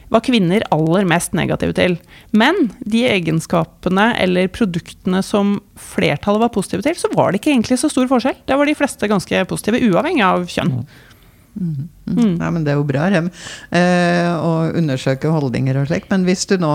var 0.10 0.24
kvinner 0.26 0.66
aller 0.74 1.06
mest 1.10 1.36
negative 1.38 1.76
til. 1.78 1.98
Men 2.32 2.72
de 2.82 3.06
egenskapene 3.10 4.12
eller 4.20 4.50
produktene 4.54 5.22
som 5.26 5.58
flertallet 5.80 6.44
var 6.44 6.54
positive 6.56 6.86
til, 6.86 6.98
så 6.98 7.12
var 7.14 7.32
det 7.32 7.42
ikke 7.42 7.54
egentlig 7.54 7.80
så 7.82 7.92
stor 7.94 8.10
forskjell. 8.10 8.42
Da 8.50 8.58
var 8.60 8.70
de 8.70 8.78
fleste 8.78 9.10
ganske 9.10 9.46
positive, 9.50 9.82
uavhengig 9.90 10.26
av 10.26 10.50
kjønn. 10.50 10.82
Mm. 11.60 11.88
Mm. 12.10 12.36
Ja, 12.40 12.50
men 12.54 12.64
det 12.64 12.72
er 12.72 12.80
jo 12.80 12.88
bra 12.88 13.08
Rem, 13.12 13.30
eh, 13.76 14.30
å 14.32 14.70
undersøke 14.80 15.32
holdninger 15.34 15.78
og 15.82 15.90
slik. 15.90 16.08
Men 16.12 16.26
hvis 16.28 16.46
du 16.50 16.56
nå, 16.62 16.74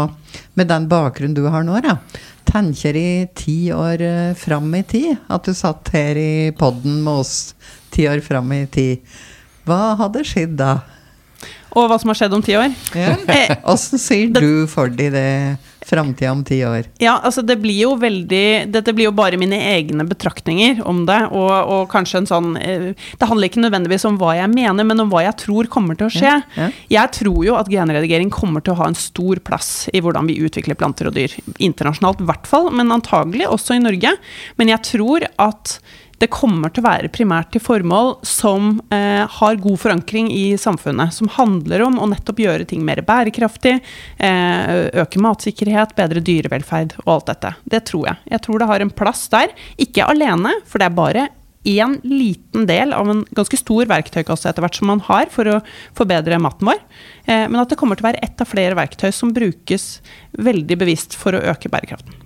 med 0.58 0.70
den 0.70 0.88
bakgrunnen 0.90 1.36
du 1.36 1.46
har 1.50 1.64
nå, 1.66 1.78
da, 1.84 1.98
tenker 2.48 2.98
i 2.98 3.26
ti 3.36 3.58
år 3.74 4.02
eh, 4.04 4.34
fram 4.38 4.68
i 4.76 4.84
tid, 4.86 5.14
at 5.32 5.46
du 5.46 5.54
satt 5.56 5.90
her 5.94 6.20
i 6.20 6.50
podden 6.58 7.00
med 7.06 7.24
oss 7.24 7.54
ti 7.94 8.06
år 8.10 8.22
fram 8.24 8.52
i 8.54 8.64
tid, 8.70 9.14
hva 9.64 9.94
hadde 9.98 10.26
skjedd 10.28 10.58
da? 10.60 10.74
Og 11.74 11.88
hva 11.90 11.98
som 12.00 12.12
har 12.12 12.18
skjedd 12.18 12.34
om 12.36 12.42
ti 12.44 12.56
år? 12.58 12.74
Ja. 12.94 13.14
sier 13.18 13.56
Åssen 13.74 14.02
ser 14.02 14.34
du 14.34 14.66
for 14.70 14.92
deg 14.92 15.12
det 15.14 15.28
framtida 15.84 16.32
om 16.32 16.44
ti 16.44 16.64
år? 16.64 16.86
Ja, 16.98 17.18
altså 17.22 17.42
det 17.42 17.56
blir 17.62 17.76
jo 17.76 17.94
veldig 18.00 18.70
Dette 18.72 18.94
blir 18.96 19.10
jo 19.10 19.14
bare 19.16 19.38
mine 19.40 19.58
egne 19.74 20.06
betraktninger 20.08 20.80
om 20.88 21.04
det, 21.08 21.18
og, 21.30 21.52
og 21.52 21.82
kanskje 21.92 22.22
en 22.22 22.30
sånn 22.30 22.54
eh, 22.60 22.86
Det 23.20 23.28
handler 23.28 23.50
ikke 23.50 23.64
nødvendigvis 23.64 24.06
om 24.08 24.18
hva 24.20 24.36
jeg 24.38 24.50
mener, 24.54 24.86
men 24.86 25.04
om 25.04 25.12
hva 25.12 25.24
jeg 25.26 25.36
tror 25.44 25.68
kommer 25.72 25.98
til 25.98 26.08
å 26.08 26.14
skje. 26.14 26.30
Ja, 26.30 26.40
ja. 26.56 26.70
Jeg 26.96 27.12
tror 27.18 27.40
jo 27.46 27.58
at 27.58 27.70
genredigering 27.72 28.32
kommer 28.32 28.64
til 28.64 28.74
å 28.74 28.80
ha 28.82 28.88
en 28.90 28.98
stor 28.98 29.40
plass 29.44 29.90
i 29.92 30.02
hvordan 30.04 30.28
vi 30.30 30.38
utvikler 30.46 30.78
planter 30.78 31.10
og 31.10 31.18
dyr. 31.18 31.34
Internasjonalt 31.58 32.22
i 32.24 32.28
hvert 32.28 32.48
fall, 32.48 32.70
men 32.74 32.94
antagelig 32.94 33.48
også 33.50 33.76
i 33.76 33.84
Norge. 33.84 34.14
Men 34.60 34.72
jeg 34.72 34.84
tror 34.94 35.28
at 35.42 35.78
det 36.24 36.32
kommer 36.32 36.72
til 36.72 36.80
å 36.80 36.88
være 36.88 37.12
primært 37.12 37.50
til 37.52 37.62
formål 37.62 38.14
som 38.24 38.78
eh, 38.94 39.24
har 39.28 39.60
god 39.60 39.80
forankring 39.82 40.30
i 40.32 40.56
samfunnet. 40.60 41.12
Som 41.12 41.30
handler 41.34 41.84
om 41.84 42.00
å 42.00 42.08
nettopp 42.08 42.40
gjøre 42.40 42.68
ting 42.70 42.84
mer 42.86 43.02
bærekraftig, 43.04 43.76
eh, 44.16 44.74
øke 45.02 45.20
matsikkerhet, 45.20 45.92
bedre 45.98 46.24
dyrevelferd 46.24 46.96
og 47.04 47.14
alt 47.18 47.32
dette. 47.34 47.54
Det 47.76 47.84
tror 47.90 48.08
jeg. 48.10 48.22
Jeg 48.32 48.44
tror 48.46 48.62
det 48.62 48.70
har 48.72 48.84
en 48.84 48.94
plass 49.02 49.26
der. 49.32 49.52
Ikke 49.84 50.08
alene, 50.08 50.56
for 50.68 50.80
det 50.80 50.88
er 50.88 50.96
bare 50.96 51.28
én 51.64 51.96
liten 52.04 52.66
del 52.68 52.92
av 52.92 53.08
en 53.08 53.22
ganske 53.36 53.56
stor 53.56 53.88
verktøykasse 53.88 54.48
etter 54.50 54.64
hvert 54.64 54.76
som 54.76 54.90
man 54.92 55.00
har 55.06 55.30
for 55.32 55.48
å 55.48 55.60
forbedre 55.96 56.40
maten 56.40 56.68
vår. 56.68 56.80
Eh, 57.24 57.46
men 57.48 57.60
at 57.60 57.72
det 57.72 57.80
kommer 57.80 58.00
til 58.00 58.06
å 58.06 58.12
være 58.12 58.24
ett 58.24 58.40
av 58.40 58.48
flere 58.48 58.76
verktøy 58.78 59.10
som 59.12 59.32
brukes 59.36 59.98
veldig 60.36 60.80
bevisst 60.80 61.16
for 61.20 61.36
å 61.36 61.44
øke 61.52 61.72
bærekraften. 61.72 62.23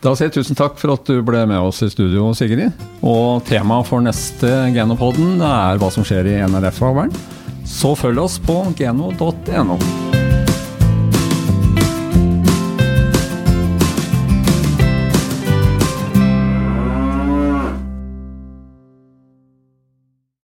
Da 0.00 0.14
sier 0.16 0.30
jeg 0.30 0.38
tusen 0.38 0.56
takk 0.56 0.78
for 0.80 0.94
at 0.94 1.04
du 1.04 1.18
ble 1.24 1.42
med 1.48 1.60
oss 1.60 1.82
i 1.84 1.90
studio, 1.92 2.30
Sigrid. 2.36 2.72
Og 3.04 3.44
temaet 3.48 3.88
for 3.90 4.00
neste 4.00 4.48
Genopoden 4.72 5.42
er 5.44 5.80
hva 5.80 5.92
som 5.92 6.06
skjer 6.08 6.30
i 6.30 6.38
NRF-avlen. 6.48 7.12
Så 7.68 7.92
følg 8.00 8.24
oss 8.24 8.40
på 8.40 8.62
geno.no. 8.80 9.76